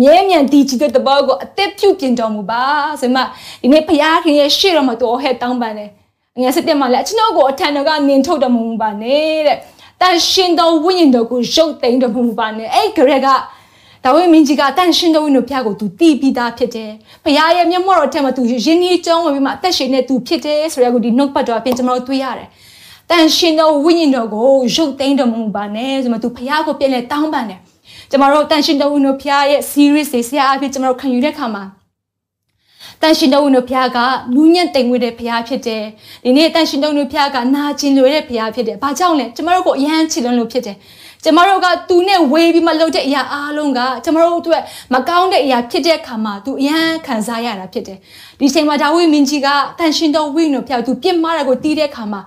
[0.00, 2.62] မြဲမြံတည်ကြည်တဲ့တဘောကိုအသက်ပြုပြင်တော်မူပါ
[3.00, 3.20] ဆိုမှ
[3.62, 5.90] ဒီနေ့ဖရာခင်ရဲ့ရှေ့တော်မှာတော်ဟဲ့တောင်းပန်တယ်
[6.36, 9.58] အငယ်စစ်တက်မှာလဲအကျွန်ုပ်ကိုအထံတော်ကနင်ထုတ်တော်မူပါနဲ့တဲ့
[10.00, 16.90] တန်ရှင်တော်ဝိညာဉ်တော်ကိုရုပ်သိမ်းတော်မူပါနဲ့အဲ့ဂရက်ဒါဝိမင်းကြီးကတန်ရှင်တော်ဝိညာဉ်ဖျားကိုသူတီးပြီးသားဖြစ်တယ်။
[17.24, 22.48] ဘုရားရဲ့မျက်မှောက်တော်ထဲမှာသူရင်းနှီးကြောင်းဝင်ပြီးမှအသက်ရှင်နေသူဖြစ်တယ်ဆိုရကိုဒီနှုတ်ပတ်တော်အပြင်ကျွန်တော်တို့တွေ့ရတယ်။
[23.10, 27.60] တန်ရှင်တော်ဝိညာဉ်တော်ကိုရုပ်သိမ်းတော်မူပါနဲ့ဆိုမှသူဘုရားကိုပြန်လဲတောင်းပန်တယ်။
[28.10, 31.64] ကျွန်တော်တို့တန်ရှင်တော်ဝိညာဉ်ဖျားရဲ့ series တွေဆရာအဖြစ်ကျွန်တော်တို့ခံယူတဲ့အခါမှာ
[33.02, 33.98] တန်ရှင်တော်ဝင်တို့ဖခင်က
[34.34, 35.84] နူးညံ့တိမ်ဝဲတဲ့ဖခင်ဖြစ်တယ်။
[36.24, 40.76] ဒီနေ့တန်ရှင်တော်ဝင်တို့ဖခင်ကနာကျင်လွယ်တဲ့ဖခင်ဖြစ်တယ်။ဘာကြောင့်လဲကျမတို့ကိုအယမ်းချစ်လွန်းလို့ဖြစ်တယ်။
[41.24, 44.62] ကျမတို့ကသူနဲ့ဝေးပြီးမှလုပ်တဲ့အရာအားလုံးကကျမတို့အတွက်
[44.94, 47.98] မကောင်းတဲ့အရာဖြစ်တဲ့အခါမှာသူအယမ်းခံစားရတာဖြစ်တယ်။
[48.40, 52.20] ဒီချိန်မှာဒါဝိမင်းကြီးကတန်ရှင်တော်ဝိညာဉ်ဖခင်သူပြစ်မှားတာကိုတီးတဲ့အခါမှာ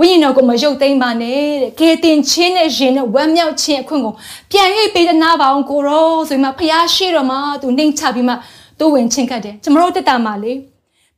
[0.00, 4.14] ဝိညာဉ်တော်ကိုမယုတ်သိမ်းပါနဲ့တဲ့။ကေတင်ချင်းနဲ့ရင်နဲ့ဝမ်းမြောက်ခြင်းအခွင့်ကို
[4.50, 8.34] ပြန်ရိပ်ပေးတဲ့နာပါအောင်ကိုရောဆိုပြီးမှဖခင်ရှိတော်မှာသူနှိမ်ချပြီးမှ
[8.78, 10.52] သူ့ဝင်ချင်းကတ်တယ်ကျွန်တော်တို့တက်တာမှာလေ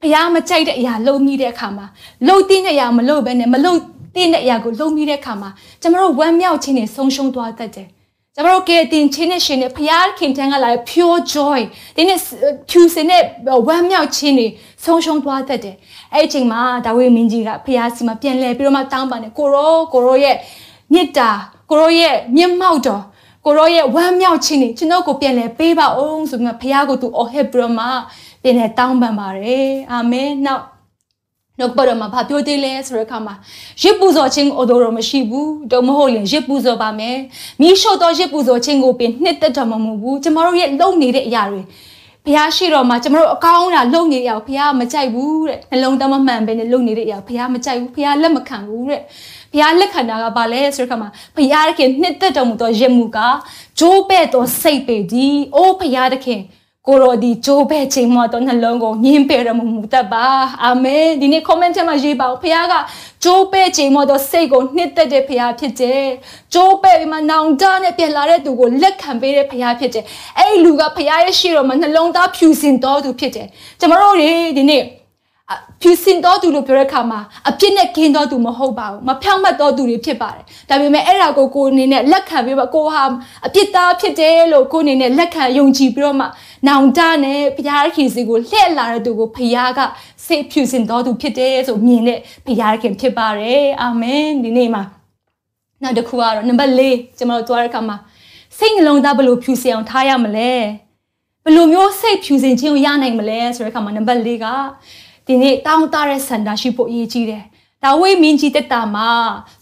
[0.00, 1.86] ဖះမကြိုက်တဲ့အရာလုံမိတဲ့အခါမှာ
[2.28, 3.74] လုံတင်းတဲ့အရာမလုံဘဲနဲ့မလုံ
[4.14, 7.88] တင်းတဲ့အရာကိုလုံမိတဲ့အခါမှာကျွန်တော်တို့ဝမ်းမြောက်ခြင်းနဲ့ဆုံးရှုံးသွားတတ်တယ်
[8.38, 11.60] ကျွန်တော်တို့ကဲတင်ချင်းနဲ့ရှင်နဲ့ဖះခင်တန်းကလာ pure joy
[11.96, 12.18] ဒီနေ့
[12.68, 13.22] ဖြူစင်နဲ့
[13.66, 14.46] ဝမ်းမြောက်ခြင်းတွေ
[14.84, 15.76] ဆုံးရှုံးသွားတတ်တယ်
[16.12, 20.36] အဲ့အချိန်မှာဒါဝိမင်းကြီးကဖះစီမှာပြန်လဲပြီးတော့မှတောင်းပန်တယ်ကိုရောကိုရောရဲ့
[20.92, 21.30] မေတ္တာ
[21.70, 23.02] ကိုရောရဲ့မျက်မှောက်တော်
[23.44, 27.86] ကိုရောရဲ့ဝမ်းမြောက်ခြင်းတွေကျွန်တော်ကိုပြန်လဲပေးပါအောင်ဆိုပြီးမှဖခင်ကိုသူအော်ဟစ်ပြီးတော့မှ
[28.42, 30.62] ပြန်လဲတောင်းပန်ပါတယ်အာမင်နောက်
[31.58, 33.34] နှုတ်ပတ်တော်မှာဘာပြောသေးလဲဆိုတဲ့အခါမှာ
[33.82, 37.16] ရစ်ပူဇော်ခြင်းအတော်တော်မရှိဘူးတော့မဟုတ်ရင်ရစ်ပူဇော်ပါမယ်
[37.60, 41.62] မိရှုတော့ရစ်ပူဇော်ခြင်းကိုပင်နှစ်သက်တော်မမူဘူးကျမတို့ရဲ့လုံနေတဲ့အရာတွေ
[42.24, 49.00] ဘုရားရှိတော်မှာကျမတို့အကောင်းတာလုံနေရအောင်ဘုရားမကြိုက်ဘူးတဲ့နှလုံးသားမမှန်ပဲနဲ့လုံနေတဲ့အရာဘုရားမကြိုက်ဘူးဘုရားလက်မခံဘူးတဲ့
[49.52, 53.18] ဘုရားလက်ခံတာကဘာလဲဆိုတဲ့အခါမှာဘုရားသခင်နှစ်သက်တော်မူသောရစ်မှုက
[53.80, 56.40] ဂျိုးပဲ့သောစိတ်ပေသည်အိုးဘုရားသခင်
[56.88, 60.24] ကိုရောဒီဂျိုးပဲချိန်မတော့နှလုံးကိုညင်းပယ်ရမှုတတ်ပါ
[60.64, 62.74] အာမင်ဒီနေ့ comment ထဲမှာရေးပါဦးဖခင်က
[63.24, 66.02] ဂျိုးပဲချိန်မတော့စိတ်ကိုနှစ်သက်တဲ့ဖခင်ဖြစ်တယ်
[66.54, 70.04] ဂျိုးပဲပြီးမှနောင်တနဲ့ပြန်လာတဲ့သူကိုလက်ခံပေးတဲ့ဖခင်ဖြစ်တယ်
[70.38, 73.48] အဲ့ဒီလူကဖခင်ရဲ့ရှိတော်မှာနှလုံးသားဖြူစင်တော်သူဖြစ်တယ်
[73.80, 74.82] ကျမတို့တွေဒီနေ့
[75.80, 83.02] ဖြူစင်တော်သူလို့ပြောတဲ့အခါမှာအပြစ်နဲ့ကင်းတော်သူမဟုတ်ပါဘူးမဖြောင့်မတ်တော်သူတွေဖြစ်ပါတယ်ဒါပေမဲ့အဲ့ဒါကိုကိုအနေနဲ့လက်ခံပြီးတော့ကိုဟာ
[83.46, 86.26] အပြစ်သားဖြစ်တယ်လို့ကိုအနေနဲ့လက်ခံယုံကြည်ပြီးတော့မှ
[86.68, 89.80] နောင်တနဲ့ဘုရားခင်စီကိုလှည့်လာတဲ့သူကိုဘုရားက
[90.26, 94.82] စိတ်ဖြူစင်တော်သူဖြစ်တယ်ဆိုမြင်တဲ့ဘုရားခင်ဖြစ်ပါတယ်အာမင်ဒီနေ့မှာ
[95.82, 96.82] နောက်တစ်ခုကတော့နံပါတ်၄
[97.18, 97.96] ကျွန်တော်တို့သွားတဲ့အခါမှာ
[98.58, 100.52] စိတ်နှလုံးသားဘယ်လိုဖြူစင်အောင်ထားရမလဲ
[101.44, 104.46] ဘယ်လိုမျိုးစိတ်ဖြူစင်ခြင်းကိုရနိုင်မလဲဆိုတဲ့အခါမှာနံပါတ်၄က
[105.26, 107.44] ဒီနေ့တောင်းတတဲ့ဆန္ဒရှိဖို့အရေးကြီးတယ်
[107.84, 109.08] ဒါဝိမင်းကြီးတက်တာမှာ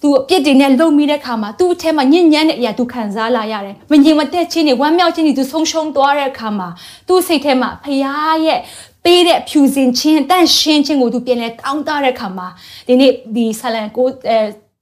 [0.02, 6.68] သူအပြစ်တွေနဲ့လုံမိတဲ့ခါမှာသူ့အထဲမှာညဉ့်ညမ်းတဲ့အရာသူခံစားလာရတယ်။မငြိမ်မသက်ခြင်းတွေဝမ်းမြောက်ခြင်းတွေသူဆုံးရှုံးသွားတဲ့အခါမှာ
[7.08, 8.60] သူ့စိတ်ထဲမှာဖရားရဲ့
[9.04, 12.48] ပေးတဲ့ဖြူစင်ခြင်းတန့်ရှင်းခြင်းကိုသူပြန်လဲတောင်းတတဲ့အခါမှာ
[12.86, 14.38] ဒီနေ့ဒီဆလန်ကိုအဲ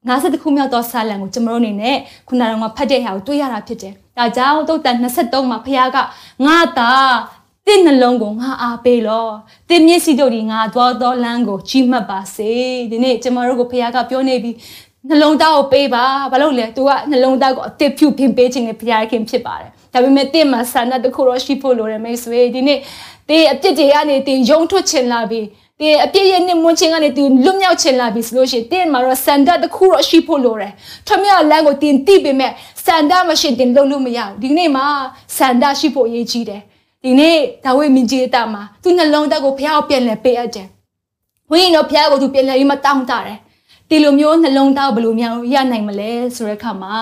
[0.08, 1.96] 50ခုမြောက်သောဆာလံကိုကျွန်တော်တို့အနေနဲ့
[2.28, 5.98] ခုနကတော့ဖတ်တဲ့ဟာကိုတွေ့ရတာဖြစ်တယ်။ဒါကြောင့်တုတ်တန်23မှာဖခင်က
[6.46, 6.90] ငါသာ
[7.66, 9.26] တင့်နှလုံးကိုငါအားပေးလော။
[9.68, 12.50] တင်းမျက်စိတို့ဒီငါသွားသောလမ်းကိုကြီးမှတ်ပါစေ။
[12.90, 14.56] ဒီနေ့ကျွန်တော်တို့ကိုဖခင်ကပြောနေပြီး
[15.08, 22.78] နှလုံးသားကိုပေးပါဘာလို့လဲသူကနှလုံးသားကိုအသစ်ဖြူပြင်ပေးခြင်းနဲ့ဖခင်ခင်ဖြစ်ပါတယ်ဒါပေမဲ့တင့်မှာဆန္ဒတစ်ခုတော့ရှိဖို့လိုတယ်မိတ်ဆွေဒီနေ့
[23.28, 25.40] တင်းအပြစ်တွေကနေတင်းယုံထွက်ချင်လာပြီ
[25.80, 30.72] တင်းအပြစ်ရဲ့နှမွန်းခြင်းကနေတင်းလွတ်မြောက်ချင်လာပြီဆိုလို့ရှိရင်တင်းမှာတော့စန္ဒတစ်ခုတော့ရှိဖို့လိုတယ်။
[31.08, 32.52] ထမြောက်လမ်းကိုတင်းသိပေမဲ့
[32.84, 34.86] စန္ဒမရှိတင်းလုံးလို့မရဘူး။ဒီနေ့မှာ
[35.36, 36.62] စန္ဒရှိဖို့အရေးကြီးတယ်။
[37.03, 40.67] ဒီနေ့ဒါဝိမင်းကြီးတာမှာသူနှလုံးသားကိုဖျားကိုပြန်လဲပေးအပ်တယ်။
[41.51, 43.37] ဝိညာဉ်တော်ဖျားကိုသူပြန်လဲပြီးမှတောင်းတတယ်။
[43.89, 46.95] ဒီလိုမျိုးနှလုံးသားဘယ်လိုများရနိုင်မလဲဆိုတဲ့အခါမှာ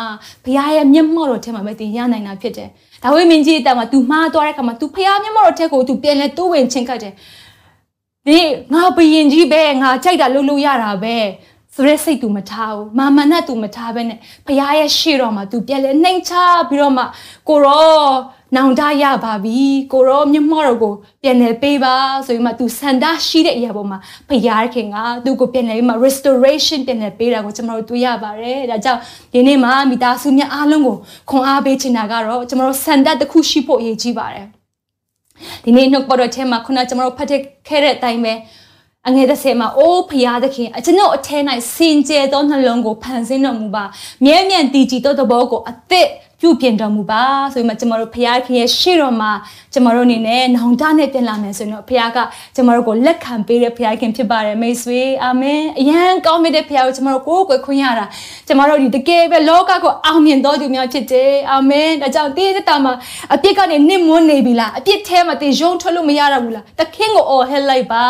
[0.43, 2.69] ဘုရားရဲ့မျက်မှောက်တော်ထဲမှာပဲတင်ရနိုင်တာဖြစ်တယ်။
[3.03, 7.13] ဒါဝိမင်းကြီးတာမှာ तू မှားသွားတဲ့အခါမှာ तू ဘုရားမျက်မှောက်တော်ထဲကို तू ပြန်လဲတိုးဝင်ချင်းခတ်တယ်။
[8.27, 8.39] ဒီ
[8.73, 11.15] ငါဘယင်ကြီးပဲငါကြိုက်တာလုပ်လို့ရတာပဲ
[11.75, 14.17] ဆိုရဲစိတ် तू မထားဘူးမာမနတ် तू မထားဘဲနဲ့
[14.47, 16.33] ဘုရားရဲ့ရှေ့တော်မှာ तू ပြန်လဲနှိမ်ချ
[16.69, 17.03] ပြီးတော့မှ
[17.49, 18.05] ကိုရော
[18.55, 19.59] နောင်တရပါပြီ
[19.93, 20.93] ကိုရောမျက်မှောက်တော်ကို
[21.23, 21.95] ပြန်လဲပေးပါ
[22.27, 23.97] ဆိုပြီးမှ तू စန္ဒရှိတဲ့အရာပေါ်မှာ
[24.29, 28.99] ဘုရားခင်ကသူ့ကိုပြန်လဲပြီးမှ restoration ပြန်လဲပေးတာကိုကျွန်တော်တို့တွေ့ရပါတယ်ဒါကြောင့်
[29.33, 30.97] ဒီနေ့မှာမိသားစုများအားလုံးကို
[31.29, 34.45] ခွန်အားပေးချင်တာကတော့ကျွန်တော်တို့စန္ဒတစ်ခုရှိဖို့အရေးကြီးပါတယ်
[35.63, 37.29] ဒီနေ့နှုတ်ပေါ်တော်ထဲမှာခုနကျွန်တော်တို့ဖတ်
[37.67, 38.33] ခဲ့တဲ့အတိုင်းပဲ
[39.08, 41.38] အငယ်တစ်ဆယ်မှာအိုးဖရာသခင်အကျွန်ုပ်အထဲ၌
[41.74, 43.84] စင်ကြယ်သောနှလုံးကိုဖန်ဆင်းတော်မူပါ
[44.24, 46.08] မြဲမြံတည်ကြည်သောသဘောကိုအသစ်
[46.40, 47.22] ပြုပြင်တော်မူပါ
[47.52, 49.30] ဆိုပြီးမှကျွန်တော်တို့ဖခင်ခင်ရဲ့ရှေ့တော်မှာ
[49.72, 52.18] ကျွန်တော်တို့အနေနဲ့နောင်တနဲ့ပြင်လာမယ်ဆိုရင်တော့ဖခင်က
[52.54, 58.06] ကျွန်တော်တို့ကိုလက်ခံပေးတဲ့ဖခင်ခင်ဖြစ်ပါတယ်မိတ်ဆွေအာမင်အရန်ကောင်းမြတ်တဲ့ဖခင်ကိုကျွန်တော်တို့ကိုယ်ကိုယ်ခွင့်ရတာ
[58.46, 62.92] ကျွန်တော်တို့ဒီတကယ်ပဲလောကကိုအောင်မြင်တော်သူများဖြစ်တယ်အာမင်ဒါကြောင့်တင်းတဲ့တာမှာ
[63.34, 68.04] အပြစ်ကနေနစ်မွန်းနေပြီလားအပြစ်ထဲမှာတင်းယုံထွက်လို့မရတော့ဘူးလားတခင်ကိုအော်ဟဲလိုက်ပါ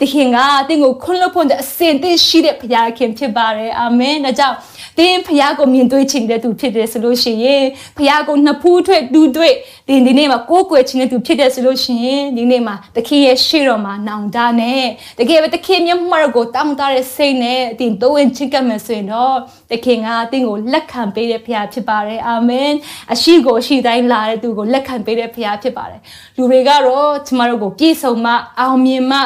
[0.00, 0.38] တခင်က
[0.68, 4.56] တင်းကိုခွန်းလို့ဖို့တဲ့အစင်တင်းရှိတဲ့ဖခင်ခင်ဖြစ်ပါတယ်အာမင်ဒါကြောင့်
[4.98, 7.64] တင်းဖခင်ကိုမြင်တွေ့ချင်တဲ့သူဖြစ်တယ်ဆိုလို့ရှိရင်
[7.96, 9.54] ဖခင်ကိုနှစ်ဖူးထွေတူးတွေ့
[9.88, 14.84] တင်းဒီနေ့မှာကိုးကွယ်ချင်တဲ့သူဖြစ်တယ်ဆိုလို့ရှိရင်ဒီနေ့မှာတခင်ရဲ့ရှေ့တော်မှာနောင်တနဲ့
[15.18, 19.36] တကယ်ပဲတခင်မျက်မှောက်ကိုတောင်းတတဲ့စိတ်နဲ့အတင်းတိုးဝင်ချစ်ကပ်မယ်ဆိုရင်တော့
[19.70, 22.70] တခင်ကတင်းကိုလက်ခံပေးတဲ့ဖခင်ဖြစ်ပါတယ်အာမင်
[23.12, 26.00] အရှိကိုအရှိတိုင်းလာတဲ့သူကိုလက်ခံပေးတဲ့ဖခင်ဖြစ်ပါတယ်
[26.36, 29.18] လူတွေကတော့ကျမတို့ကိုပြည့်စုံမှအောင်မြင်မှ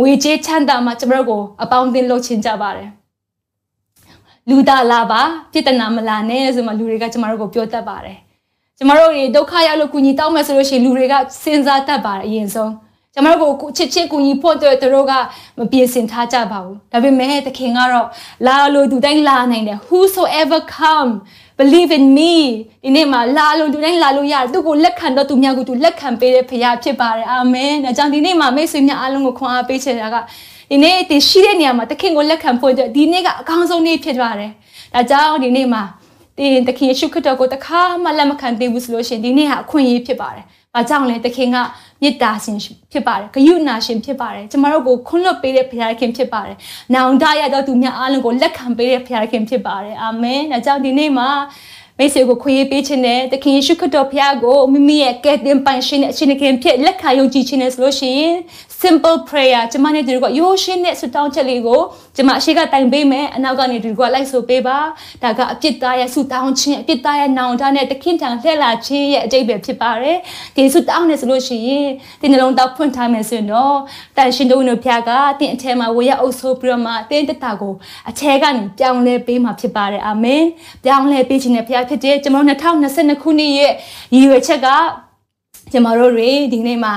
[0.00, 2.88] ငွေကြေးချမ်းသာမှကျမတို့ကိုအပေါင်းအသင်းလုပ်ချင်ကြပါတယ်
[4.50, 8.18] လူသားလာပါပြစ်တနာမလာနဲ့ဆိုမှလူတွေကကျမတို့ကိုပြောတတ်ပါတယ်
[8.78, 12.72] ကျမတို့တွေဒုက္ခရောက်လို့ကုညီတောင်းမယ်ဆိုလို့ရှိရင်လူတွေကစဉ်းစားတတ်ပါတယ်အရင်ဆုံး
[13.14, 15.12] ကျမတို့ကိုချစ်ချစ်ကူညီဖို့အတွက်သူတို့က
[15.58, 18.08] မပြင်ဆင်ထားကြပါဘူးဒါပေမဲ့သခင်ကတော့
[18.46, 21.12] လာလို့သူတိုင်းလာနိုင်တယ် whosoever come
[21.58, 22.34] believe in me
[22.84, 30.16] ဒီနေ့မှာလာလို့သူတိုင်းလာလို့ရတယ်သူကိုလက်ခံတော့သူများကိုသူလက်ခံပေးတဲ့ဖခင်ဖြစ်ပါတယ်အာမင်ဒါကြောင့်ဒီနေ့မှာမိတ်ဆွေများအားလုံးကိုခွန်အားပေးချင်တာက
[30.70, 34.50] ဒီနေ့တင်ရှိတဲ့နေရာမှာသခင်ကိုလက်ခံဖို့အတွက်ဒီနေ့ကအကောင်းဆုံးနေ့ဖြစ်ပါတယ်
[34.94, 35.82] ဒါကြောင့်ဒီနေ့မှာ
[36.38, 41.56] တင်သခင်ယေရှုခရစ်တော်ကိုတခါမှလက်မခံသေးဘူးဆိုလို့ရှိရင်ဒီနေ့ဟာအခွင့်အရေးဖြစ်ပါတယ်ဘာကြောင့်လဲသခင်က
[42.02, 42.56] မေတ္တာရှင်
[42.92, 46.56] ဖြစ်ပါတယ်ဂရုဏာရှင်ဖြစ်ပါတယ်ကျမတို့ကိုခွင့်လွှတ်ပေးတဲ့ဘုရားခင်ဖြစ်ပါတယ်
[46.94, 51.28] နောင်တရတော့သူများအားလုံးကိုလက်ခံပေးတဲ့ဘုရားခင်ဖြစ်ပါတယ်အာမင်ဒါကြောင့်ဒီနေ့မှာ
[51.98, 58.34] မိတ်ဆွေကိုခွင့်ရပေးခြင်းနဲ့သခင်ယေရှုခရစ်တော်ဖခင်ကိုမိမိရဲ့ကယ်တင်ပိုင်ရှင်နဲ့အရှင်ခင်ဖြစ်လက်ခံယုံကြည်ခြင်းနဲ့ဆိုလို့ရှိရင်
[58.82, 61.80] simple prayer ကျမနဲ့ဒီကရိုးရှင်းတဲ့ဆုတောင်းချက်လေးကို
[62.16, 64.78] ကျမအရှိကတိုင်ပေးမယ်အနောက်ကနေဒီကလိုက်ဆိုပေးပါ
[65.22, 70.18] ဒါကအပြစ်သားရဲ့ဆုတောင်းခြင်းအပြစ်သားရဲ့နောင်တနဲ့တခင်ထံလှည့်လာခြင်းရဲ့အတိတ်ပဲဖြစ်ပါတယ်
[70.56, 71.88] ဒီဆုတောင်းနေဆိုလို့ရှိရင်
[72.20, 73.76] ဒီနှလုံးသားဖွင့်ထားမယ်ဆိုရင်တော့
[74.16, 77.74] တန်ရှင်တို့တို့ဖခင်ကတင်းအထဲမှာဝေရအုပ်ဆိုးပြီးတော့မှတင်းတတကို
[78.10, 80.44] အထဲကနေပြောင်းလဲပေးမှာဖြစ်ပါတယ်အာမင်
[80.84, 83.72] ပြောင်းလဲပေးခြင်းနဲ့ဖခင်ဖြစ်တဲ့ကျွန်တော်2022ခုနှစ်ရဲ့
[84.14, 84.68] ရည်ရွယ်ချက်က
[85.72, 86.92] ကျမတို့တွေဒီနေ့မှာ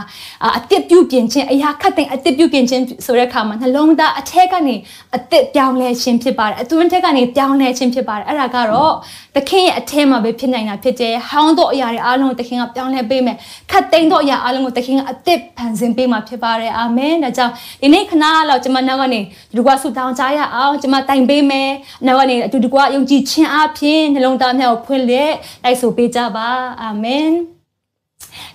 [0.58, 4.76] အတစ်ပြုပြင်ခြင်းအရာခတ်တဲ့အတစ်ပြုပြင်ခြင်းဆိုတဲ့အခါမှာနှလုံးသားအထက်ကနေ
[5.16, 8.94] အတစ်ပြောင်းလဲခြင်းဖြစ်ပါတယ်အတွင်းထက်ကနေပြောင်းလဲခြင်းဖြစ်ပါတယ်အဲ့ဒါကတော့
[9.36, 13.38] သခင်ရဲ့အထက်မှာပဲဖြစ်နိုင်တာဖြစ်တယ်ဟောင်းသောအရာတွေအားလုံးကိုသခင်ကပြောင်းလဲပေးမယ်
[13.72, 19.20] ခတ်သိမ်းသောအရာအားလုံးကိုသခင်ကအတစ်ဖန်ဆင်းပေးမှာဖြစ်ပါတယ်အာမင်ဒါကြောင့်ဒီနေ့ခဏလောက်ကျမနောက်ကနေ
[19.56, 21.70] ဒီကွာဆူတောင်းကြရအောင်ကျမတိုင်ပေးမယ်
[22.06, 26.48] နောက်ကနေအတူတကွယုံကြည်ခြင်းအပြင်နှလုံးသားများကိုဖွင့်လက်လိုက်ဆိုပေးကြပါ
[26.82, 27.59] အာမင်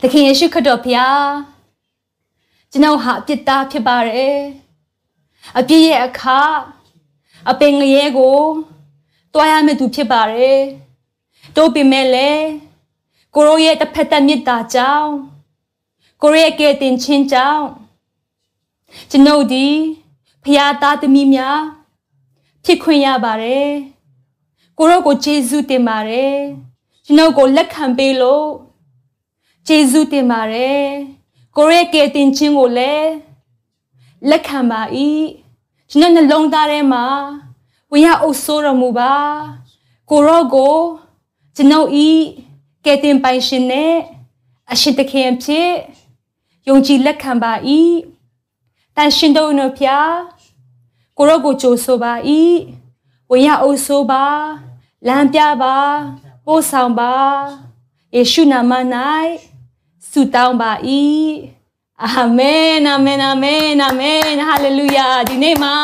[0.00, 1.24] သခင်ယေရှုခရစ်တော်ဖျား
[2.70, 4.38] ကျွန်တော်ဟာအပြစ်သားဖြစ်ပါတယ်
[5.58, 6.40] အပြစ်ရဲ့အခါ
[7.50, 8.40] အပင်ငရဲကို
[9.32, 10.60] တွားရမယ့်သူဖြစ်ပါတယ်
[11.56, 12.46] တို့ပေမဲ့လည်း
[13.34, 15.12] ကိုရိုရဲ့တစ်ဖက်သက်မေတ္တာကြောင့်
[16.22, 17.64] ကိုရိုရဲ့ကယ်တင်ခြင်းကြောင့်
[19.10, 19.66] ကျွန်ုပ်ဒီ
[20.44, 21.60] ဖျားသားသမီးများ
[22.64, 23.70] ဖြစ်ခွင့်ရပါတယ်
[24.78, 26.36] ကိုရိုကိုယေရှုတင်ပါတယ်
[27.06, 28.48] ကျွန်ုပ်ကိုလက်ခံပေးလို့
[29.66, 30.84] ကျေးဇူးတင်ပါတယ်
[31.56, 33.10] ကိုရဲ့ကယ်တင်ခြင်းကိုလည်း
[34.30, 34.80] လက်ခံပါ၏
[35.90, 37.04] ကျွန်တော်နှလုံးသားထဲမှာ
[37.90, 39.14] ဝဝင်ရအုပ်ဆိုးတော်မူပါ
[40.10, 40.76] ကိုရော့ကို
[41.56, 42.08] ကျွန်ုပ်ဤ
[42.84, 43.94] ကဲတင်ပိုင်ရှင်နဲ့
[44.72, 45.70] အရှင်တခင်ဖြစ်
[46.68, 47.52] ယုံကြည်လက်ခံပါ၏
[48.96, 50.12] တန်ရှင်တို့နှုတ်ဖျား
[51.18, 52.12] ကိုရော့ကိုကြိုဆိုပါ၏
[53.30, 54.24] ဝင်ရအုပ်ဆိုးပါ
[55.06, 55.76] လမ်းပြပါ
[56.46, 57.14] ပို့ဆောင်ပါ
[58.14, 58.72] ယေရှုနာမ၌
[60.14, 60.72] ဆုတောင်းပါ၏
[62.04, 65.74] အာမင်အာမင်အာမင်အာမင်ဟာလေလုယာဒီနေ့မှာ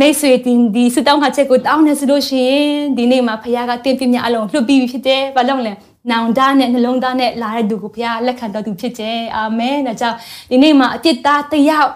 [0.00, 5.72] မိတ်ဆွေတင်ဒီဆုတောင်းခါချက်ကိုတောင်းနေဆိုလို့ရှိရင်ဒီနေ့မှာဖခင်ကတင့်ပြမြအလုံးလှုပ်ပြီးဖြစ်တယ်ဘာလို့လဲ
[6.10, 10.16] နောင်တနဲ့နှလုံးသားနဲ့လာတဲ့သူကိုဘုရားလက်ခံတော်သူဖြစ်တယ်အာမင်ဒါကြောင့်
[10.50, 11.90] ဒီနေ့မှာအပြစ်သားတယောက်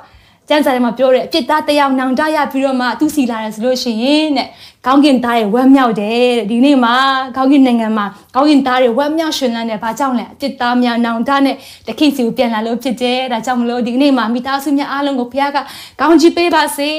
[0.49, 4.49] ကျမ်းစာထဲမှာပြောတယ်အပြစ်သားတယောက်နောင်တရပြီးတော့မှသူစီလာတယ်ဆိုလို့ရှိရင်တဲ့
[4.87, 6.95] ကောင်းကင်သားရဲ့ဝမ်းမြောက်တယ်တဲ့ဒီနေ့မှာ
[7.37, 15.59] ကောင်းကင်နိုင်ငံမှာကောင်းကင်သားရဲ့ဝမ်းမြောက်ရှင်လန်းတယ်ဘာကြောင့်လဲအပြစ်သားများနောင်တနဲ့တခိစီကိုပြန်လာလို့ဖြစ်တယ်ဒါကြောင့်မလို့ဒီနေ့မှာမိသားစုများအားလုံးကိုဘုရားက
[16.01, 16.91] ကောင်းချီးပေးပါစေ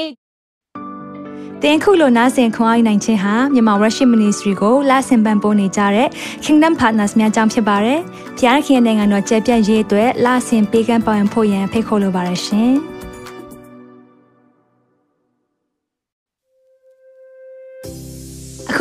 [1.62, 6.08] တင်ခုလိုနာဆင်ခွန်အားနိုင်ခြင်းဟာမြန်မာ Worship Ministry ကိုလာဆင်ပန်ပိုးနေကြတဲ့
[6.44, 8.00] Kingdom Partners များအကြောင်းဖြစ်ပါတယ်။
[8.38, 12.74] ဖျားခင်နိုင်ငံတော်ကျယ်ပြန့်ရေးအတွက်လာဆင်ပေးကမ်းပောင်းဖို့ရန်ဖိတ်ခေါ်လိုပါတယ်ရှင်။